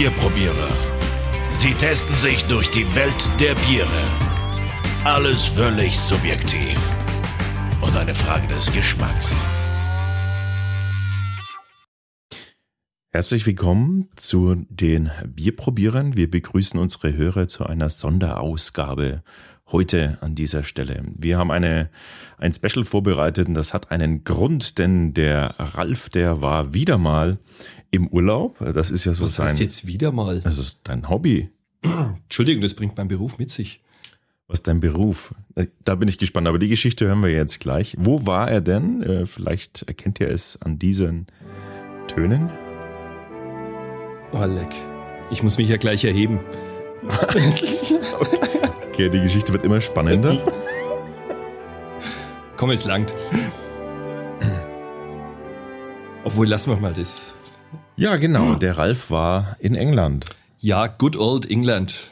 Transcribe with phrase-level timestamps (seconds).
[0.00, 0.70] Bierprobierer.
[1.58, 3.86] Sie testen sich durch die Welt der Biere.
[5.04, 6.78] Alles völlig subjektiv.
[7.82, 9.28] Und eine Frage des Geschmacks.
[13.10, 16.16] Herzlich willkommen zu den Bierprobierern.
[16.16, 19.22] Wir begrüßen unsere Hörer zu einer Sonderausgabe
[19.72, 21.02] heute an dieser Stelle.
[21.14, 21.90] Wir haben eine,
[22.38, 27.38] ein Special vorbereitet und das hat einen Grund, denn der Ralf, der war wieder mal
[27.90, 28.58] im Urlaub.
[28.74, 29.48] Das ist ja so Was sein.
[29.48, 30.40] heißt jetzt wieder mal?
[30.42, 31.50] Das ist dein Hobby.
[31.82, 33.80] Entschuldigung, das bringt mein Beruf mit sich.
[34.48, 35.34] Was ist dein Beruf?
[35.84, 36.48] Da bin ich gespannt.
[36.48, 37.96] Aber die Geschichte hören wir jetzt gleich.
[37.98, 39.02] Wo war er denn?
[39.02, 41.26] Äh, Vielleicht erkennt ihr es an diesen
[42.08, 42.50] Tönen.
[44.32, 44.70] Oh, leck.
[45.30, 46.40] Ich muss mich ja gleich erheben.
[48.92, 50.36] Okay, die Geschichte wird immer spannender.
[52.58, 53.14] Komm, es langt.
[56.24, 57.32] Obwohl, lassen wir mal das.
[57.96, 58.54] Ja, genau.
[58.54, 60.26] Der Ralf war in England.
[60.58, 62.10] Ja, good old England.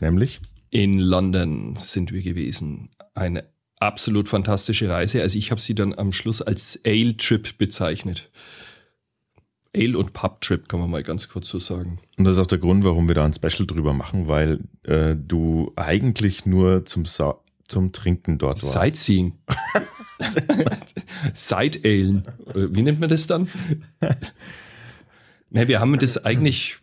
[0.00, 0.40] Nämlich?
[0.70, 2.90] In London sind wir gewesen.
[3.14, 3.44] Eine
[3.78, 5.22] absolut fantastische Reise.
[5.22, 8.30] Also ich habe sie dann am Schluss als Ale-Trip bezeichnet.
[9.74, 11.98] Ale- und Pub-Trip kann man mal ganz kurz so sagen.
[12.18, 15.16] Und das ist auch der Grund, warum wir da ein Special drüber machen, weil äh,
[15.16, 18.74] du eigentlich nur zum, Sa zum Trinken dort warst.
[18.74, 19.38] Sightseeing.
[21.34, 22.24] Side-Alen.
[22.46, 23.48] Oder Wie nennt man das dann?
[25.54, 26.78] Na, wir haben das eigentlich,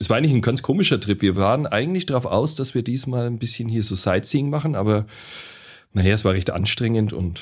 [0.00, 1.22] es war eigentlich ein ganz komischer Trip.
[1.22, 5.06] Wir waren eigentlich darauf aus, dass wir diesmal ein bisschen hier so Sightseeing machen, aber
[5.92, 7.40] naja, es war recht anstrengend und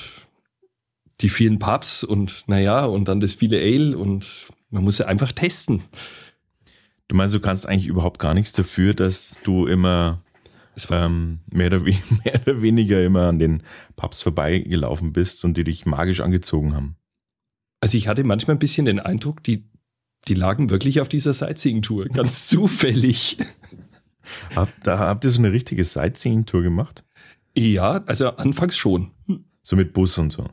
[1.21, 5.31] die vielen Pubs und naja, und dann das viele Ale und man muss ja einfach
[5.31, 5.81] testen.
[7.07, 10.21] Du meinst, du kannst eigentlich überhaupt gar nichts dafür, dass du immer
[10.91, 13.63] ähm, mehr, oder mehr oder weniger immer an den
[13.95, 16.97] Pubs vorbeigelaufen bist und die dich magisch angezogen haben.
[17.81, 19.68] also ich hatte manchmal ein bisschen den Eindruck, die,
[20.27, 23.37] die lagen wirklich auf dieser Sightseeing-Tour, ganz zufällig.
[24.55, 27.03] Hab, da habt ihr so eine richtige Sightseeing-Tour gemacht?
[27.55, 29.11] Ja, also anfangs schon.
[29.63, 30.45] So mit Bus und so.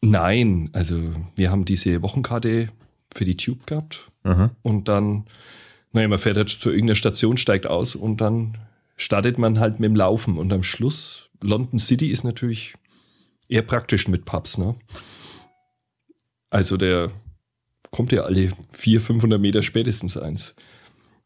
[0.00, 2.68] Nein, also wir haben diese Wochenkarte
[3.14, 4.50] für die Tube gehabt Aha.
[4.62, 5.26] und dann,
[5.92, 8.58] naja, man fährt halt zu irgendeiner Station, steigt aus und dann
[8.96, 12.74] startet man halt mit dem Laufen und am Schluss, London City ist natürlich
[13.48, 14.74] eher praktisch mit Pubs, ne?
[16.50, 17.10] Also der
[17.92, 20.54] kommt ja alle 400, 500 Meter spätestens eins.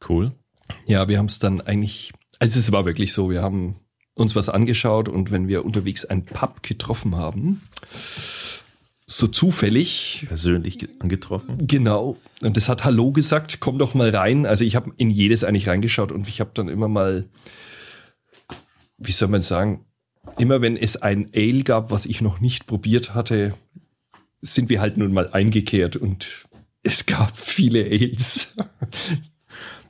[0.07, 0.33] Cool.
[0.87, 3.77] Ja, wir haben es dann eigentlich, also es war wirklich so, wir haben
[4.15, 7.63] uns was angeschaut und wenn wir unterwegs einen Pub getroffen haben,
[9.07, 11.67] so zufällig, Persönlich ge- angetroffen.
[11.67, 14.45] genau, und das hat Hallo gesagt, komm doch mal rein.
[14.47, 17.27] Also ich habe in jedes eigentlich reingeschaut und ich habe dann immer mal,
[18.99, 19.85] wie soll man sagen,
[20.39, 23.55] immer wenn es ein Ale gab, was ich noch nicht probiert hatte,
[24.41, 26.47] sind wir halt nun mal eingekehrt und
[26.87, 28.55] es gab viele Ales.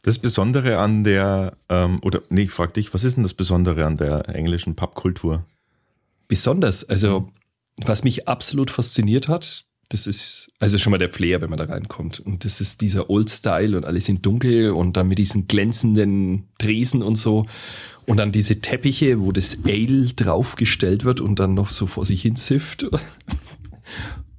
[0.02, 3.84] Das Besondere an der, ähm, oder nee, ich frag dich, was ist denn das Besondere
[3.84, 5.44] an der englischen Pubkultur?
[6.28, 6.84] besonders.
[6.84, 7.30] Also,
[7.84, 11.66] was mich absolut fasziniert hat, das ist, also schon mal der Flair, wenn man da
[11.66, 12.18] reinkommt.
[12.18, 16.48] Und das ist dieser Old Style und alles in dunkel und dann mit diesen glänzenden
[16.58, 17.46] Tresen und so.
[18.04, 22.22] Und dann diese Teppiche, wo das Ale draufgestellt wird und dann noch so vor sich
[22.22, 22.86] hin zifft.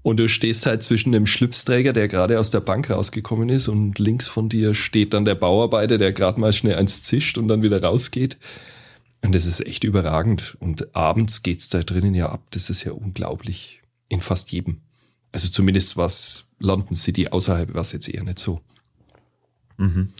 [0.08, 4.00] Und du stehst halt zwischen dem Schlipsträger, der gerade aus der Bank rausgekommen ist, und
[4.00, 7.62] links von dir steht dann der Bauarbeiter, der gerade mal schnell eins zischt und dann
[7.62, 8.38] wieder rausgeht.
[9.22, 10.56] Und das ist echt überragend.
[10.62, 12.42] Und abends geht's da drinnen ja ab.
[12.52, 13.82] Das ist ja unglaublich.
[14.08, 14.80] In fast jedem.
[15.34, 18.62] Also zumindest was London City außerhalb war es jetzt eher nicht so.
[19.76, 20.14] Mhm.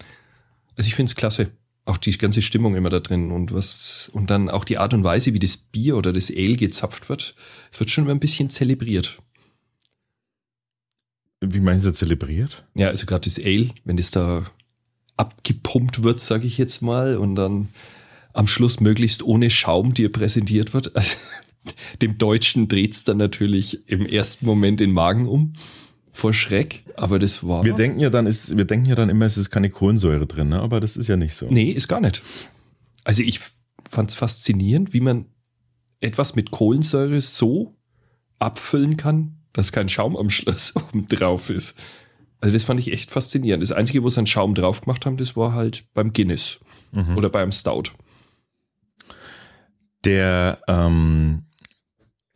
[0.76, 1.52] Also ich finde es klasse.
[1.86, 5.06] Auch die ganze Stimmung immer da drin und was, und dann auch die Art und
[5.06, 7.36] Weise, wie das Bier oder das Ale gezapft wird.
[7.72, 9.22] Es wird schon immer ein bisschen zelebriert.
[11.42, 12.66] Wie meinst du zelebriert?
[12.76, 14.50] Ja, also gerade das Ale, wenn das da
[15.18, 17.70] abgepumpt wird, sage ich jetzt mal, und dann
[18.34, 20.96] am Schluss möglichst ohne Schaum dir präsentiert wird.
[20.96, 21.16] Also,
[22.02, 25.54] dem Deutschen dreht's dann natürlich im ersten Moment den Magen um
[26.12, 27.64] vor Schreck, aber das war.
[27.64, 30.50] Wir denken ja dann, ist, wir denken ja dann immer, es ist keine Kohlensäure drin,
[30.50, 30.60] ne?
[30.60, 31.48] aber das ist ja nicht so.
[31.50, 32.24] Nee, ist gar nicht.
[33.04, 33.40] Also ich
[33.88, 35.26] fand's faszinierend, wie man
[36.00, 37.74] etwas mit Kohlensäure so
[38.40, 41.76] abfüllen kann, dass kein Schaum am Schluss oben drauf ist.
[42.40, 43.64] Also das fand ich echt faszinierend.
[43.64, 46.60] Das Einzige, wo sie einen Schaum drauf gemacht haben, das war halt beim Guinness
[46.94, 47.18] Mhm.
[47.18, 47.92] oder beim Stout.
[50.06, 51.44] Der, ähm,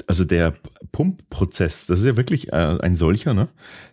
[0.07, 0.55] also der
[0.91, 3.47] Pumpprozess, das ist ja wirklich äh, ein solcher, ne?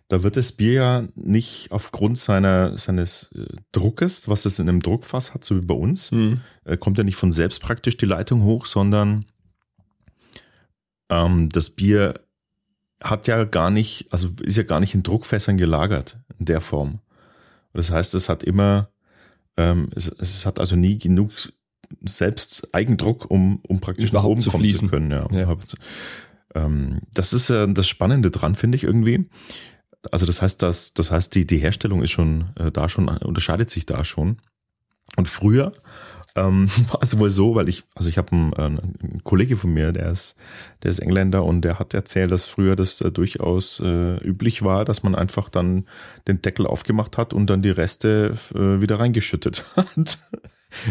[0.08, 4.80] Da wird das Bier ja nicht aufgrund seiner, seines äh, Druckes, was es in einem
[4.82, 6.40] Druckfass hat, so wie bei uns, Hm.
[6.64, 9.26] äh, kommt ja nicht von selbst praktisch die Leitung hoch, sondern
[11.10, 12.14] ähm, das Bier
[13.02, 17.00] hat ja gar nicht, also ist ja gar nicht in Druckfässern gelagert in der Form.
[17.72, 18.88] Das heißt, es hat immer,
[19.56, 21.30] ähm, es, es hat also nie genug
[22.04, 24.88] selbst Eigendruck, um, um praktisch nach Überhaupt oben zu kommen fließen.
[24.88, 25.10] zu können.
[25.10, 25.56] Ja, Ja.
[26.54, 29.28] Ähm, das ist äh, das Spannende dran, finde ich irgendwie.
[30.10, 33.70] Also das heißt, dass, das heißt, die, die Herstellung ist schon äh, da schon, unterscheidet
[33.70, 34.38] sich da schon.
[35.16, 35.72] Und früher
[36.46, 39.72] ähm, war es wohl so, weil ich, also ich habe einen, äh, einen Kollege von
[39.72, 40.36] mir, der ist,
[40.82, 44.84] der ist Engländer und der hat erzählt, dass früher das äh, durchaus äh, üblich war,
[44.84, 45.86] dass man einfach dann
[46.26, 50.18] den Deckel aufgemacht hat und dann die Reste äh, wieder reingeschüttet hat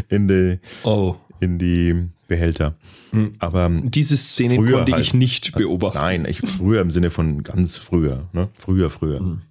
[0.09, 2.75] in die, Oh, in die Behälter.
[3.11, 3.33] Hm.
[3.39, 5.03] Aber ähm, diese Szene konnte halt.
[5.03, 5.97] ich nicht beobachten.
[5.97, 8.27] Nein, ich, früher im Sinne von ganz früher.
[8.33, 8.49] Ne?
[8.55, 9.21] Früher, früher.
[9.21, 9.41] Mhm.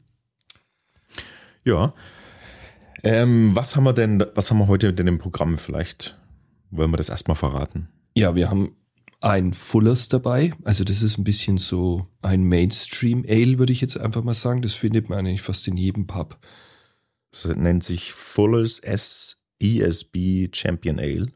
[1.64, 1.94] Ja.
[3.06, 5.58] Ähm, was haben wir denn, was haben wir heute denn im Programm?
[5.58, 6.18] Vielleicht
[6.72, 7.88] wollen wir das erstmal verraten.
[8.14, 8.74] Ja, wir haben
[9.20, 10.52] ein Fullers dabei.
[10.64, 14.60] Also das ist ein bisschen so ein Mainstream Ale, würde ich jetzt einfach mal sagen.
[14.60, 16.36] Das findet man eigentlich fast in jedem Pub.
[17.30, 21.28] Es nennt sich Fuller's S ESB Champion Ale.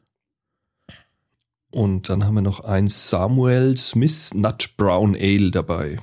[1.70, 6.00] Und dann haben wir noch ein Samuel Smith Nut Brown Ale dabei.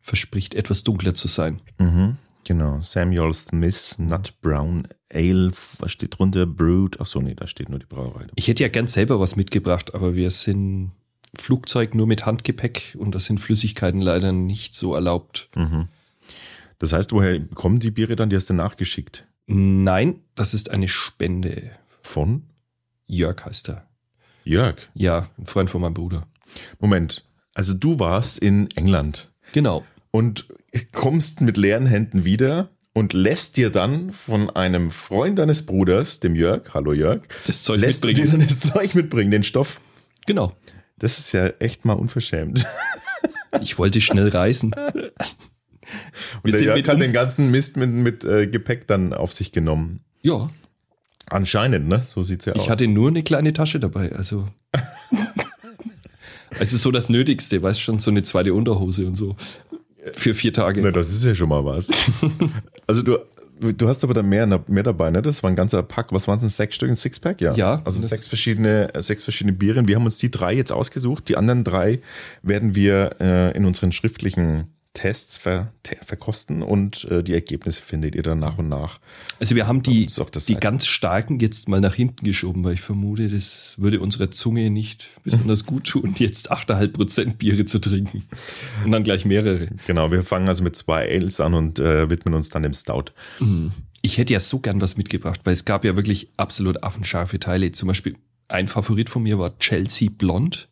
[0.00, 1.60] Verspricht etwas dunkler zu sein.
[1.78, 2.80] Mhm, genau.
[2.82, 5.52] Samuel Smith Nut Brown Ale.
[5.78, 6.46] Was steht drunter?
[6.46, 7.00] Brewed.
[7.00, 8.26] Ach so, nee, da steht nur die Brauerei.
[8.34, 10.92] Ich hätte ja gern selber was mitgebracht, aber wir sind
[11.36, 15.48] Flugzeug nur mit Handgepäck und da sind Flüssigkeiten leider nicht so erlaubt.
[15.56, 15.88] Mhm.
[16.78, 18.30] Das heißt, woher kommen die Biere dann?
[18.30, 19.26] Die hast du nachgeschickt.
[19.46, 21.70] Nein, das ist eine Spende.
[22.02, 22.44] Von
[23.06, 23.86] Jörg heißt er.
[24.44, 24.76] Jörg.
[24.94, 26.26] Ja, ein Freund von meinem Bruder.
[26.78, 27.24] Moment.
[27.54, 29.84] Also du warst in England Genau.
[30.14, 30.46] Und
[30.92, 36.36] kommst mit leeren Händen wieder und lässt dir dann von einem Freund deines Bruders, dem
[36.36, 38.46] Jörg, hallo Jörg, Das Zeug lässt du dir mitbringen.
[38.46, 39.80] dann das Zeug mitbringen, den Stoff.
[40.26, 40.54] Genau.
[41.00, 42.64] Das ist ja echt mal unverschämt.
[43.60, 44.72] Ich wollte schnell reisen.
[44.72, 44.94] Und
[46.44, 49.32] Wir der sind Jörg hat um- den ganzen Mist mit, mit äh, Gepäck dann auf
[49.32, 49.98] sich genommen.
[50.22, 50.48] Ja,
[51.26, 52.02] Anscheinend, ne?
[52.04, 52.62] So sieht's ja aus.
[52.62, 54.46] ich hatte nur eine kleine Tasche dabei, also.
[56.58, 59.34] Also so das Nötigste, weißt schon, so eine zweite Unterhose und so.
[60.12, 60.80] Für vier Tage.
[60.82, 61.90] Na, das ist ja schon mal was.
[62.86, 63.18] also du,
[63.60, 65.22] du hast aber da mehr, mehr dabei, ne?
[65.22, 66.12] Das war ein ganzer Pack.
[66.12, 66.56] Was waren es?
[66.56, 67.40] Sechs Stück, ein Sixpack?
[67.40, 67.54] Ja.
[67.54, 67.82] Ja.
[67.84, 69.86] Also sechs verschiedene, sechs verschiedene Biere.
[69.88, 71.28] Wir haben uns die drei jetzt ausgesucht.
[71.28, 72.00] Die anderen drei
[72.42, 78.14] werden wir äh, in unseren schriftlichen Tests ver, te, verkosten und äh, die Ergebnisse findet
[78.14, 79.00] ihr dann nach und nach.
[79.40, 80.06] Also wir haben die,
[80.46, 84.70] die ganz starken jetzt mal nach hinten geschoben, weil ich vermute, das würde unserer Zunge
[84.70, 88.24] nicht besonders gut tun, jetzt 8,5 Prozent Biere zu trinken.
[88.84, 89.68] Und dann gleich mehrere.
[89.86, 93.06] Genau, wir fangen also mit zwei Ales an und äh, widmen uns dann dem Stout.
[94.00, 97.72] Ich hätte ja so gern was mitgebracht, weil es gab ja wirklich absolut affenscharfe Teile.
[97.72, 98.16] Zum Beispiel
[98.46, 100.68] ein Favorit von mir war Chelsea Blond.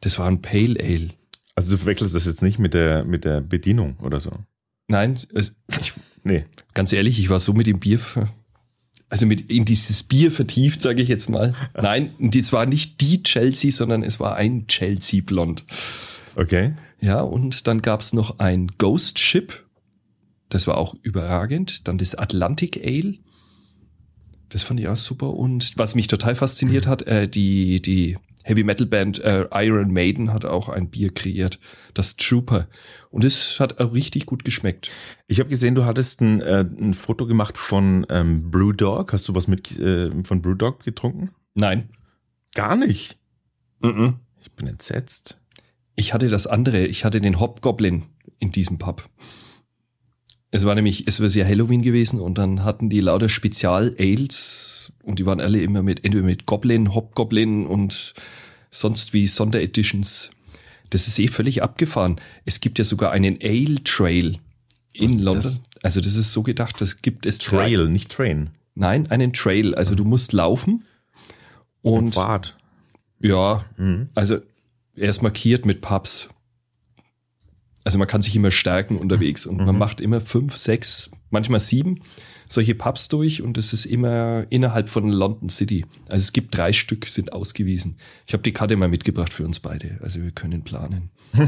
[0.00, 1.10] Das war ein Pale Ale.
[1.54, 4.32] Also du verwechselst das jetzt nicht mit der, mit der Bedienung oder so.
[4.88, 5.92] Nein, es, ich,
[6.24, 6.44] Nee.
[6.74, 8.00] ganz ehrlich, ich war so mit dem Bier,
[9.08, 11.54] also mit in dieses Bier vertieft, sage ich jetzt mal.
[11.74, 15.64] Nein, das war nicht die Chelsea, sondern es war ein Chelsea Blond.
[16.36, 16.74] Okay.
[17.00, 19.66] Ja, und dann gab's noch ein Ghost Ship.
[20.48, 21.88] Das war auch überragend.
[21.88, 23.14] Dann das Atlantic Ale.
[24.48, 25.34] Das fand ich auch super.
[25.34, 30.32] Und was mich total fasziniert hat, äh, die, die Heavy Metal Band äh, Iron Maiden
[30.32, 31.58] hat auch ein Bier kreiert,
[31.94, 32.68] das Trooper.
[33.10, 34.90] Und es hat auch richtig gut geschmeckt.
[35.26, 39.12] Ich habe gesehen, du hattest ein, äh, ein Foto gemacht von ähm, Brewdog.
[39.12, 41.30] Hast du was mit äh, von Brewdog getrunken?
[41.54, 41.90] Nein.
[42.54, 43.18] Gar nicht.
[43.80, 44.16] Mhm.
[44.40, 45.40] Ich bin entsetzt.
[45.94, 46.86] Ich hatte das andere.
[46.86, 48.04] Ich hatte den Hobgoblin
[48.38, 49.08] in diesem Pub.
[50.50, 54.71] Es war nämlich, es war sehr Halloween gewesen und dann hatten die lauter Spezial-Ales
[55.02, 58.14] und die waren alle immer mit, entweder mit Goblin, Hobgoblin und
[58.70, 60.30] sonst wie Sondereditions.
[60.90, 62.16] Das ist eh völlig abgefahren.
[62.44, 64.38] Es gibt ja sogar einen Ale Trail
[64.92, 65.42] in London.
[65.42, 65.62] das?
[65.82, 68.50] Also das ist so gedacht, das gibt es Trail, nicht Train.
[68.74, 69.74] Nein, einen Trail.
[69.74, 70.84] Also du musst laufen
[71.82, 72.56] Und Pfad.
[73.20, 74.08] ja, Mhm.
[74.14, 74.38] also
[74.94, 76.28] er ist markiert mit Pubs.
[77.84, 79.78] Also man kann sich immer stärken unterwegs und man Mhm.
[79.78, 82.02] macht immer fünf, sechs, manchmal sieben
[82.52, 85.84] solche Pubs durch und es ist immer innerhalb von London City.
[86.08, 87.96] Also es gibt drei Stück, sind ausgewiesen.
[88.26, 89.98] Ich habe die Karte mal mitgebracht für uns beide.
[90.02, 91.10] Also wir können planen.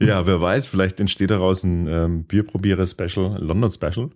[0.00, 4.10] Ja, wer weiß, vielleicht entsteht daraus ein ähm, Bierprobiere-Special, London-Special.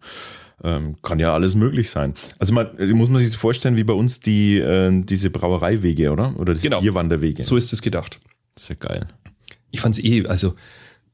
[0.63, 2.15] Ähm, kann ja alles möglich sein.
[2.39, 6.39] Also man, muss man sich vorstellen, wie bei uns die äh, diese Brauereiwege, oder?
[6.39, 6.81] Oder diese Genau.
[6.81, 7.43] Bierwanderwege.
[7.45, 8.21] So ist es gedacht.
[8.69, 9.07] Ja geil.
[9.71, 10.55] Ich fand es eh, also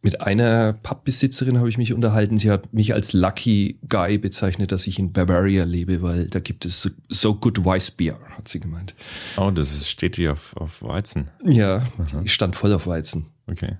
[0.02, 2.38] mit einer Pubbesitzerin habe ich mich unterhalten.
[2.38, 6.64] Sie hat mich als Lucky Guy bezeichnet, dass ich in Bavaria lebe, weil da gibt
[6.64, 8.94] es so, so good Weißbier, hat sie gemeint.
[9.36, 11.30] Oh, das ist, steht hier auf, auf Weizen.
[11.44, 11.82] Ja,
[12.22, 13.26] die stand voll auf Weizen.
[13.46, 13.76] Okay.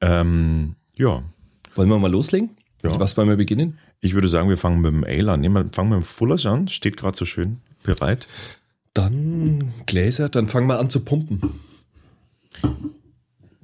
[0.00, 1.22] Ähm, ja,
[1.74, 2.50] Wollen wir mal loslegen?
[2.82, 2.90] Ja.
[2.90, 3.78] Mit was wollen wir beginnen?
[4.00, 5.42] Ich würde sagen, wir fangen mit dem Ale an.
[5.42, 6.68] Wir, fangen wir mit dem Fullers an.
[6.68, 8.26] Steht gerade so schön bereit.
[8.94, 11.60] Dann Gläser, dann fangen wir an zu pumpen.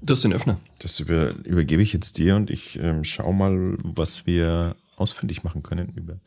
[0.01, 0.61] Du hast den Öffner.
[0.79, 5.63] Das über, übergebe ich jetzt dir und ich ähm, schau mal, was wir ausfindig machen
[5.63, 6.19] können über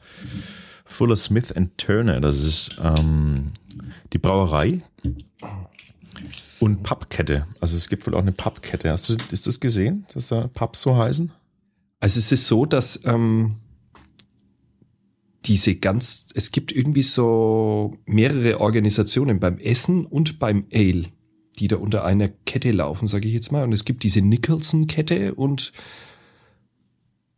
[0.86, 2.20] Fuller Smith and Turner.
[2.20, 3.52] Das ist ähm,
[4.14, 4.82] die Brauerei
[6.60, 7.48] und Pubkette.
[7.60, 8.92] Also es gibt wohl auch eine Pubkette.
[8.92, 11.32] Hast du ist das gesehen, dass da Pubs so heißen?
[12.00, 13.58] Also es ist so, dass ähm,
[15.46, 21.06] diese ganz, es gibt irgendwie so mehrere Organisationen beim Essen und beim Ale,
[21.62, 23.64] die da unter einer Kette laufen, sage ich jetzt mal.
[23.64, 25.72] Und es gibt diese Nicholson-Kette und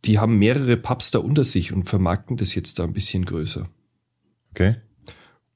[0.06, 3.68] die haben mehrere Pubs da unter sich und vermarkten das jetzt da ein bisschen größer.
[4.50, 4.76] Okay.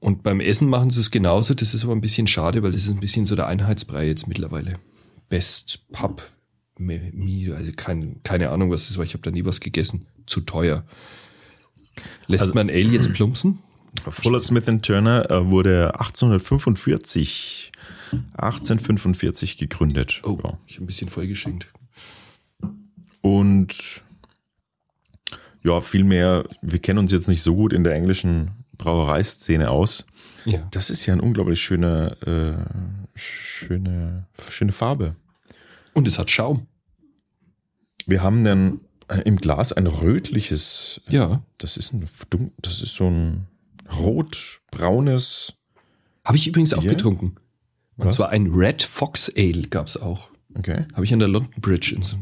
[0.00, 1.54] Und beim Essen machen sie es genauso.
[1.54, 4.28] Das ist aber ein bisschen schade, weil das ist ein bisschen so der Einheitsbrei jetzt
[4.28, 4.78] mittlerweile.
[5.30, 6.22] Best Pub,
[6.78, 9.04] also kein, keine Ahnung, was das war.
[9.04, 10.06] Ich habe da nie was gegessen.
[10.26, 10.84] Zu teuer.
[12.26, 13.60] Lässt Also- man Ale jetzt plumpsen?
[14.10, 17.72] Fuller Smith Turner äh, wurde 1845
[18.35, 20.21] 1845 gegründet.
[20.25, 20.59] Oh, Ja.
[20.66, 21.73] ich habe ein bisschen vollgeschenkt.
[23.21, 24.02] Und
[25.64, 30.07] ja, vielmehr, wir kennen uns jetzt nicht so gut in der englischen Brauereiszene aus.
[30.45, 30.66] Ja.
[30.71, 32.57] Das ist ja ein unglaublich schöner, äh,
[33.14, 35.16] schöne, schöne Farbe.
[35.95, 36.66] Und es hat Schaum.
[38.07, 38.80] Wir haben dann
[39.25, 41.42] im Glas ein rötliches, Ja.
[41.59, 42.09] das ist ein,
[42.62, 43.47] das ist so ein
[43.99, 45.54] rot-braunes,
[46.25, 46.90] Habe ich übrigens auch Bier?
[47.98, 48.02] Getrunken.
[48.02, 48.16] Und Was?
[48.16, 50.28] zwar ein Red Fox Ale gab es auch.
[50.54, 50.86] okay.
[50.94, 52.16] Habe ich an der London Bridge in so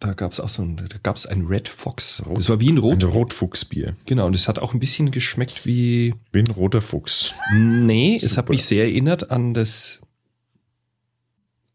[0.00, 2.22] da gab es auch so ein, da gab es ein Red Fox.
[2.26, 3.04] Rot- das war wie ein Ein Rot.
[3.04, 3.96] Rotfuchsbier.
[4.04, 6.14] Genau, und es hat auch ein bisschen geschmeckt wie.
[6.30, 7.32] Wie ein roter Fuchs.
[7.54, 8.36] Nee, es Super.
[8.36, 10.00] hat mich sehr erinnert an das.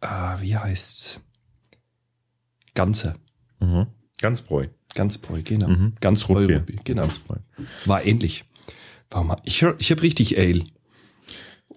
[0.02, 1.20] Ah, wie heißt's?
[2.76, 3.16] Ganze.
[3.62, 3.88] Mhm.
[4.20, 4.68] Ganz bräu.
[4.94, 5.70] Ganzbräu, genau.
[5.70, 5.94] Mhm.
[6.00, 6.80] Ganzbräu, Rotbier.
[6.84, 7.02] Genau.
[7.04, 7.38] Ganz bräu.
[7.86, 8.44] War ähnlich.
[9.10, 9.36] Warum?
[9.44, 10.66] Ich, ich habe richtig Ale.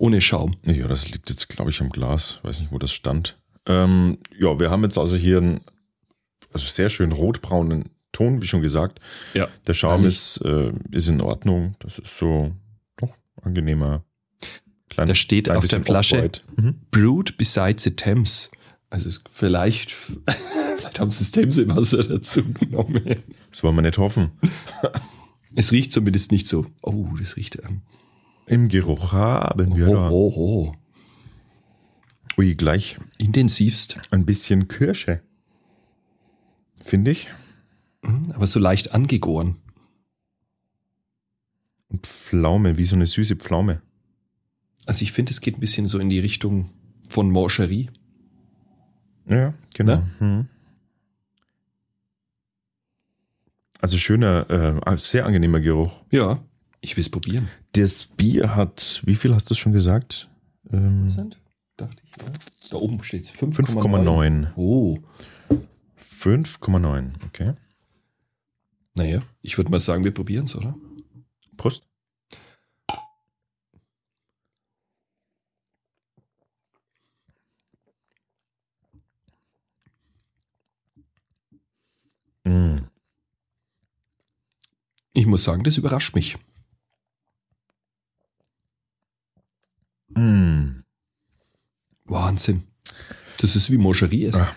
[0.02, 0.56] Ohne Schaum.
[0.64, 2.40] Ja, das liegt jetzt, glaube ich, am Glas.
[2.42, 3.38] Weiß nicht, wo das stand.
[3.66, 5.60] Ähm, ja, wir haben jetzt also hier einen
[6.52, 8.98] also sehr schön rotbraunen Ton, wie schon gesagt.
[9.32, 9.46] Ja.
[9.68, 11.76] Der Schaum ist, äh, ist in Ordnung.
[11.78, 12.50] Das ist so
[12.96, 13.10] doch
[13.42, 14.02] angenehmer.
[14.90, 16.32] Klein, Da steht auf der Flasche.
[16.56, 16.80] Mhm.
[16.90, 18.50] Brewed beside the Thames.
[18.90, 19.92] Also vielleicht,
[20.78, 23.22] vielleicht haben sie das Themsewasser dazu genommen.
[23.52, 24.32] Das wollen wir nicht hoffen.
[25.54, 26.66] Es riecht zumindest nicht so.
[26.80, 27.60] Oh, das riecht.
[27.64, 27.82] Ähm,
[28.46, 30.10] Im Geruch haben wir oh, da.
[30.10, 30.74] oh, oh.
[32.38, 33.98] Ui, gleich Intensivst.
[34.10, 35.22] ein bisschen Kirsche.
[36.80, 37.28] Finde ich.
[38.02, 39.56] Mhm, Aber so leicht angegoren.
[41.88, 43.82] Und Pflaume, wie so eine süße Pflaume.
[44.86, 46.70] Also ich finde, es geht ein bisschen so in die Richtung
[47.08, 47.90] von Morcherie.
[49.26, 49.96] Ja, genau.
[49.96, 50.10] Ne?
[50.20, 50.48] Mhm.
[53.80, 56.02] Also schöner, äh, sehr angenehmer Geruch.
[56.10, 56.42] Ja.
[56.84, 57.48] Ich will es probieren.
[57.72, 60.28] Das Bier hat, wie viel hast du schon gesagt?
[60.72, 61.40] Ähm, Prozent?
[61.76, 62.10] Dachte ich.
[62.20, 62.32] Ja.
[62.70, 64.48] Da oben steht es 5,9.
[64.56, 64.98] Oh.
[66.00, 67.54] 5,9, okay.
[68.94, 70.74] Naja, ich würde mal sagen, wir probieren es, oder?
[71.56, 71.86] Prost.
[82.44, 82.78] Mm.
[85.12, 86.36] Ich muss sagen, das überrascht mich.
[90.14, 90.82] Mm.
[92.48, 92.62] Wahnsinn.
[93.38, 94.36] Das ist wie Morcherie ist.
[94.36, 94.52] Ah.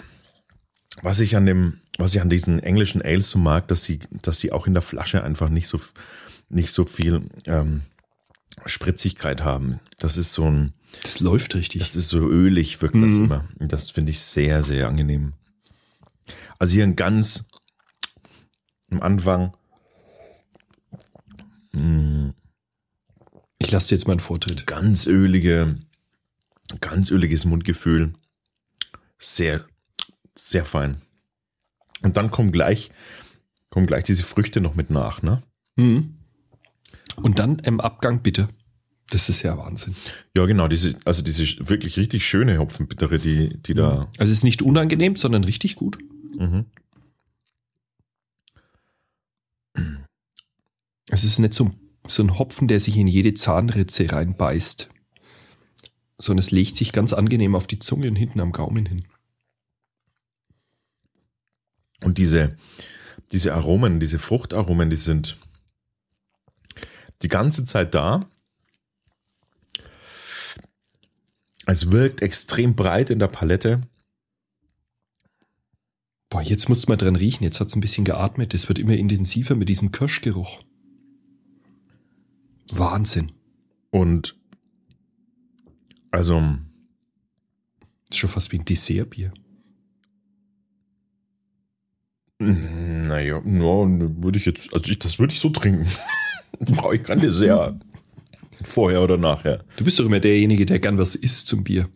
[1.01, 4.39] Was ich an dem, was ich an diesen englischen Ales so mag, dass sie, dass
[4.39, 5.79] sie auch in der Flasche einfach nicht so,
[6.49, 7.81] nicht so viel ähm,
[8.65, 9.79] Spritzigkeit haben.
[9.99, 10.73] Das ist so ein,
[11.03, 11.79] Das läuft richtig.
[11.81, 13.25] das ist so ölig, wirkt das Mhm.
[13.25, 13.45] immer.
[13.59, 15.33] Und das finde ich sehr, sehr angenehm.
[16.57, 17.45] Also hier ein ganz
[18.89, 19.51] am Anfang.
[21.73, 22.29] mm,
[23.59, 24.65] ich lasse dir jetzt mal einen Vortritt.
[24.65, 25.75] ganz ölige,
[26.81, 28.13] ganz öliges Mundgefühl.
[29.17, 29.65] Sehr,
[30.35, 31.01] sehr fein.
[32.01, 32.91] Und dann kommen gleich,
[33.69, 35.43] kommen gleich diese Früchte noch mit nach, ne?
[35.75, 36.15] Mhm.
[37.15, 38.49] Und dann im Abgang bitte.
[39.09, 39.95] Das ist ja Wahnsinn.
[40.35, 44.09] Ja, genau, diese, also diese wirklich richtig schöne Hopfenbittere, die, die da.
[44.17, 45.97] Also es ist nicht unangenehm, sondern richtig gut.
[46.37, 46.65] Mhm.
[51.07, 51.71] Es ist nicht so,
[52.07, 54.89] so ein Hopfen, der sich in jede Zahnritze reinbeißt.
[56.17, 59.05] Sondern es legt sich ganz angenehm auf die Zunge und hinten am Gaumen hin.
[62.03, 62.57] Und diese,
[63.31, 65.37] diese Aromen, diese Fruchtaromen, die sind
[67.21, 68.29] die ganze Zeit da.
[71.65, 73.81] Es wirkt extrem breit in der Palette.
[76.29, 77.43] Boah, jetzt muss man dran riechen.
[77.43, 78.53] Jetzt hat es ein bisschen geatmet.
[78.53, 80.63] Es wird immer intensiver mit diesem Kirschgeruch.
[82.71, 83.31] Wahnsinn.
[83.89, 84.37] Und
[86.15, 86.41] also,
[88.09, 89.33] ist schon fast wie ein Dessertbier.
[92.39, 93.87] naja, no,
[94.21, 95.87] würde ich jetzt, also ich, das würde ich so trinken.
[96.59, 97.75] Brauche ich kein Dessert.
[98.63, 99.63] Vorher oder nachher.
[99.77, 101.89] Du bist doch immer derjenige, der gern was isst zum Bier.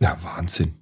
[0.00, 0.74] Ja, Wahnsinn.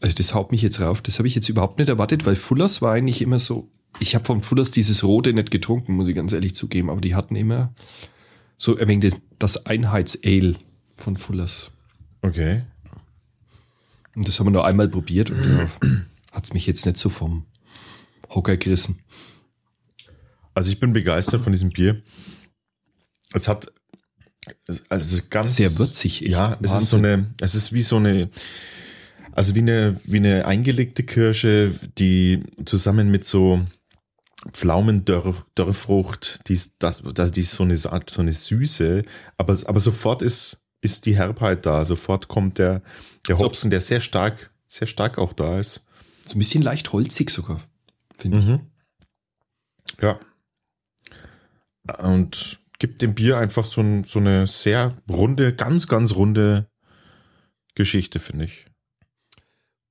[0.00, 1.02] Also das haut mich jetzt rauf.
[1.02, 3.70] Das habe ich jetzt überhaupt nicht erwartet, weil Fullers war eigentlich immer so.
[3.98, 6.88] Ich habe von Fullers dieses Rote nicht getrunken, muss ich ganz ehrlich zugeben.
[6.88, 7.74] Aber die hatten immer
[8.56, 10.56] so wenig das, das Einheits-Ale
[11.02, 11.70] von Fullers.
[12.22, 12.62] Okay.
[14.14, 15.70] Und das haben wir nur einmal probiert und da
[16.32, 17.46] hat es mich jetzt nicht so vom
[18.28, 18.98] Hocker gerissen.
[20.54, 22.02] Also ich bin begeistert von diesem Bier.
[23.32, 23.72] Es hat
[24.88, 26.22] also ganz Sehr würzig.
[26.22, 26.30] echt.
[26.32, 28.30] Ja, es ist so eine, es ist wie so eine,
[29.32, 33.64] also wie eine, wie eine eingelegte Kirsche, die zusammen mit so
[34.52, 39.04] Pflaumendörrfrucht, die ist, das, das, die ist so eine, Art- so eine Süße,
[39.36, 42.82] aber, aber sofort ist, ist die Herbheit da, sofort kommt der,
[43.28, 43.38] der.
[43.38, 45.84] Hopfen, der sehr stark, sehr stark auch da ist.
[46.24, 47.60] So ein bisschen leicht holzig sogar,
[48.16, 48.44] finde ich.
[48.44, 48.60] Mhm.
[50.00, 50.20] Ja.
[51.98, 56.68] Und gibt dem Bier einfach so, ein, so eine sehr runde, ganz, ganz runde
[57.74, 58.66] Geschichte, finde ich.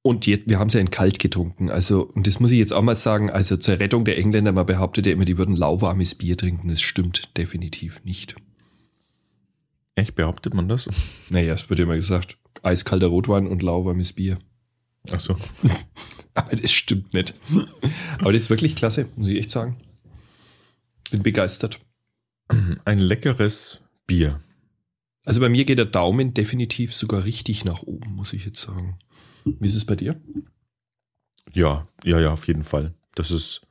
[0.02, 1.70] Und jetzt, wir haben es ja in kalt getrunken.
[1.70, 4.66] Also, und das muss ich jetzt auch mal sagen, also zur Rettung der Engländer, man
[4.66, 6.70] behauptet ja immer, die würden lauwarmes Bier trinken.
[6.70, 8.36] Das stimmt definitiv nicht.
[10.00, 10.88] Echt, behauptet man das?
[11.30, 14.40] Naja, es wird immer gesagt, eiskalter Rotwein und lauwarmes Bier.
[15.12, 15.36] Ach so.
[16.34, 17.34] Aber das stimmt nicht.
[18.20, 19.76] Aber das ist wirklich klasse, muss ich echt sagen.
[21.12, 21.82] Bin begeistert.
[22.86, 24.40] Ein leckeres Bier.
[25.26, 29.00] Also bei mir geht der Daumen definitiv sogar richtig nach oben, muss ich jetzt sagen.
[29.44, 30.22] Wie ist es bei dir?
[31.52, 32.94] Ja, ja, ja, auf jeden Fall.
[33.16, 33.68] Das ist.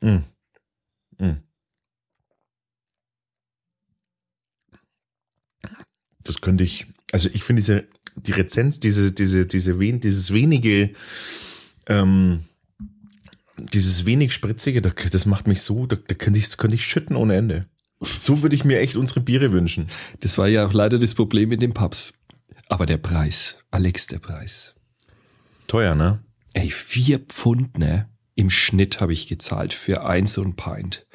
[0.00, 0.18] Mm.
[1.18, 1.42] Mm.
[6.24, 6.86] Das könnte ich.
[7.12, 7.84] Also ich finde diese
[8.16, 10.90] die Rezenz, diese diese diese wen, dieses wenige,
[11.86, 12.44] ähm,
[13.56, 16.84] dieses wenig spritzige, da- das macht mich so, da, da könnte ich das könnte ich
[16.86, 17.66] schütten ohne Ende.
[18.18, 19.86] So würde ich mir echt unsere Biere wünschen.
[20.20, 22.12] Das war ja auch leider das Problem mit den Pubs.
[22.68, 24.74] Aber der Preis, Alex, der Preis.
[25.66, 26.22] Teuer, ne?
[26.54, 28.08] Ey, vier Pfund, ne?
[28.34, 31.06] Im Schnitt habe ich gezahlt für ein so ein Pint.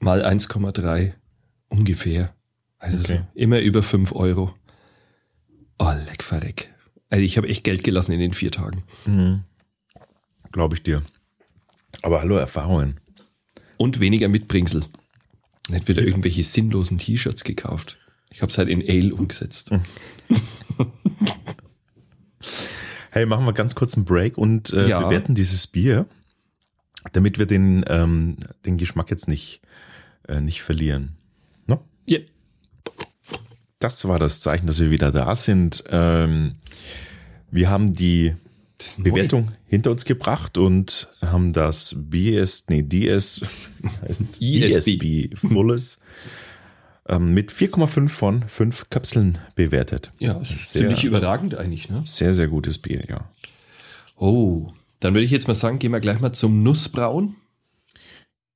[0.00, 1.12] Mal 1,3
[1.68, 2.34] ungefähr.
[2.84, 3.22] Also Okay.
[3.34, 4.54] immer über 5 Euro.
[5.78, 6.72] Oh, leck verreck.
[7.10, 8.82] Also ich habe echt Geld gelassen in den vier Tagen.
[9.06, 9.42] Mhm.
[10.52, 11.02] Glaube ich dir.
[12.02, 13.00] Aber hallo Erfahrungen.
[13.76, 14.84] Und weniger Mitbringsel.
[15.70, 17.96] Nicht wieder irgendwelche sinnlosen T-Shirts gekauft.
[18.30, 19.70] Ich habe es halt in Ale umgesetzt.
[23.10, 25.00] Hey, machen wir ganz kurz einen Break und äh, Ja.
[25.00, 26.06] bewerten dieses Bier,
[27.12, 29.60] damit wir den, ähm, den Geschmack jetzt nicht,
[30.28, 31.16] äh, nicht verlieren.
[31.66, 31.80] No?
[32.08, 32.18] Ja.
[33.84, 35.84] Das war das Zeichen, dass wir wieder da sind.
[35.90, 36.54] Ähm,
[37.50, 38.34] wir haben die.
[38.96, 43.42] Bewertung hinter uns gebracht und haben das BS, nee, DS,
[44.40, 45.36] ESB.
[45.36, 45.98] Fulles
[47.10, 50.12] ähm, mit 4,5 von 5 Kapseln bewertet.
[50.18, 52.02] Ja, Sehr- ziemlich überragend eigentlich, ne?
[52.06, 53.28] Sehr, sehr gutes Bier, ja.
[54.16, 57.36] Oh, dann würde ich jetzt mal sagen, gehen wir gleich mal zum Nussbrauen.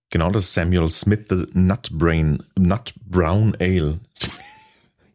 [0.09, 4.01] Genau das Samuel Smith the Nut Brain, Nut Brown Ale.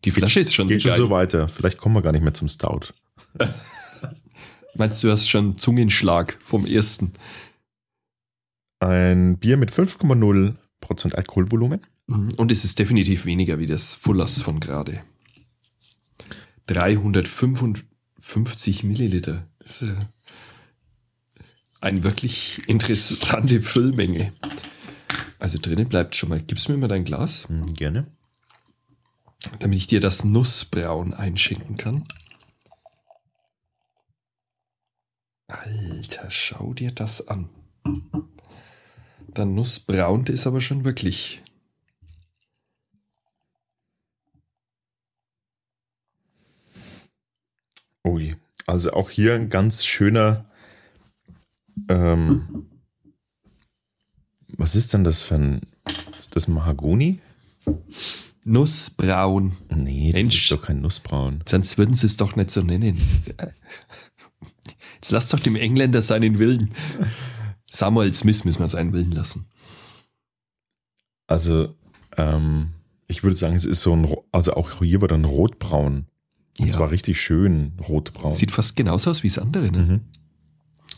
[0.06, 1.00] Die Flasche ist schon Geht so schon geil.
[1.00, 1.48] so weiter.
[1.48, 2.94] Vielleicht kommen wir gar nicht mehr zum Stout.
[4.76, 7.14] Meinst du, du hast schon Zungenschlag vom ersten?
[8.80, 11.82] Ein Bier mit 5,0% Alkoholvolumen.
[12.08, 15.02] Und es ist definitiv weniger wie das Fullers von gerade.
[16.68, 19.48] 355 Milliliter.
[19.60, 19.96] Das ist äh,
[21.82, 24.34] eine wirklich interessante Füllmenge.
[25.40, 26.42] Also drinnen bleibt schon mal.
[26.42, 28.08] Gibst mir mal dein Glas, Hm, gerne.
[29.60, 32.04] Damit ich dir das Nussbrauen einschenken kann.
[35.48, 37.50] Alter, schau dir das an.
[39.28, 41.44] Der Nussbraun ist aber schon wirklich
[48.06, 48.36] Ui.
[48.66, 50.46] Also auch hier ein ganz schöner.
[51.90, 52.68] Ähm,
[54.50, 55.62] was ist denn das für ein.
[56.20, 57.20] Ist das Mahagoni?
[58.46, 59.54] Nussbraun.
[59.74, 60.44] Nee, das Mensch.
[60.44, 61.44] ist doch kein Nussbraun.
[61.48, 62.98] Sonst würden sie es doch nicht so nennen.
[64.96, 66.70] Jetzt lass doch dem Engländer seinen Willen.
[67.70, 69.46] Samuel Smith müssen wir seinen Willen lassen.
[71.28, 71.76] Also,
[72.18, 72.70] ähm,
[73.08, 76.06] ich würde sagen, es ist so ein, also auch hier wieder ein Rotbraun.
[76.60, 76.72] Und Ja.
[76.74, 78.32] zwar richtig schön rotbraun.
[78.32, 79.80] Sieht fast genauso aus wie das andere, ne?
[79.80, 80.02] mhm.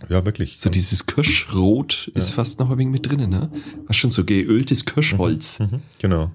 [0.10, 0.60] Ja, wirklich.
[0.60, 3.50] So dieses Kirschrot ist fast noch ein wenig mit drinnen, ne?
[3.88, 5.60] Was schon so geöltes Kirschholz.
[5.60, 5.82] Mhm.
[6.00, 6.32] Genau.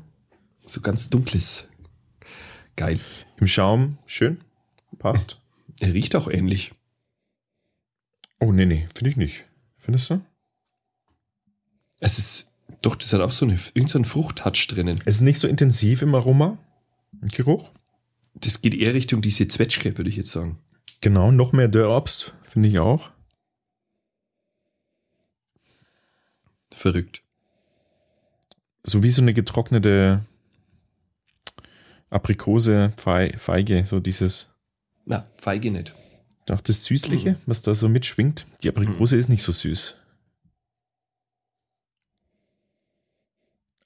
[0.70, 1.66] So ganz dunkles.
[2.76, 3.00] Geil.
[3.38, 4.40] Im Schaum, schön.
[4.98, 5.36] Passt.
[5.80, 6.72] Er riecht auch ähnlich.
[8.38, 9.46] Oh, nee, nee, finde ich nicht.
[9.78, 10.20] Findest du?
[12.00, 12.52] Es ist,
[12.82, 15.00] doch, das hat auch so eine, irgendein so einen Fruchttouch drinnen.
[15.06, 16.58] Es ist nicht so intensiv im Aroma,
[17.22, 17.70] im Geruch.
[18.34, 20.58] Das geht eher Richtung diese Zwetschge, würde ich jetzt sagen.
[21.00, 23.08] Genau, noch mehr Dörrobst, finde ich auch.
[26.72, 27.22] Verrückt.
[28.82, 30.26] So wie so eine getrocknete
[32.10, 34.48] Aprikose, Fei- Feige, so dieses,
[35.04, 35.94] Na, Feige nicht.
[36.50, 38.46] auch das Süßliche, was da so mitschwingt.
[38.62, 39.96] Die Aprikose ist nicht so süß.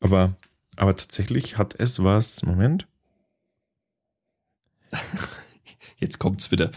[0.01, 0.37] Aber,
[0.77, 2.87] aber tatsächlich hat es was, Moment.
[5.99, 6.71] Jetzt kommt's wieder.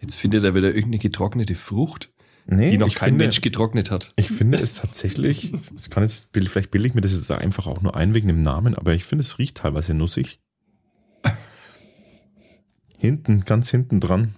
[0.00, 2.10] Jetzt findet er wieder irgendeine getrocknete Frucht,
[2.46, 4.12] Nee, die noch kein finde, Mensch getrocknet hat.
[4.16, 7.82] Ich finde es tatsächlich, es kann jetzt, vielleicht bilde ich mir das jetzt einfach auch
[7.82, 10.40] nur ein wegen dem Namen, aber ich finde, es riecht teilweise nussig.
[12.98, 14.34] Hinten, ganz hinten dran.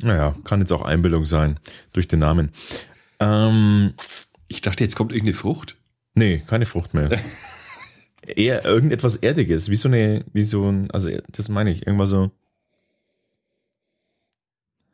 [0.00, 1.58] Naja, kann jetzt auch Einbildung sein
[1.92, 2.52] durch den Namen.
[3.18, 3.94] Ähm,
[4.46, 5.76] Ich dachte, jetzt kommt irgendeine Frucht.
[6.14, 7.20] nee, keine Frucht mehr.
[8.26, 12.30] Eher irgendetwas Erdiges, wie so eine, wie so ein, also das meine ich, irgendwas so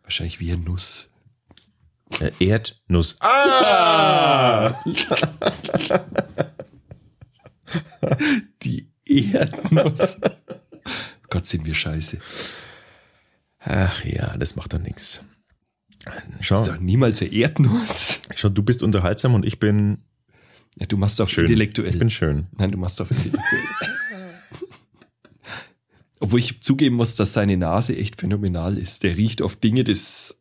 [0.02, 1.08] Wahrscheinlich wie eine Nuss.
[2.20, 3.16] äh, Erdnuss.
[3.20, 4.78] Ah!
[8.62, 10.20] Die Erdnuss.
[11.34, 12.18] Gott, sind wir scheiße.
[13.58, 15.24] Ach ja, das macht doch nichts.
[16.04, 18.20] Das Schau, ist doch niemals eine Erdnuss.
[18.36, 20.04] schau, du bist unterhaltsam und ich bin
[20.76, 21.46] Ja, du machst auf schön.
[21.46, 21.92] intellektuell.
[21.94, 22.46] Ich bin schön.
[22.56, 23.42] Nein, du machst auf intellektuell.
[26.20, 29.02] Obwohl ich zugeben muss, dass seine Nase echt phänomenal ist.
[29.02, 30.38] Der riecht auf Dinge, das.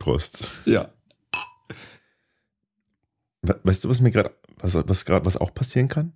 [0.00, 0.48] Prost.
[0.64, 0.90] Ja.
[3.42, 6.12] We- Weißt du, was mir gerade, was, was gerade, was auch passieren kann?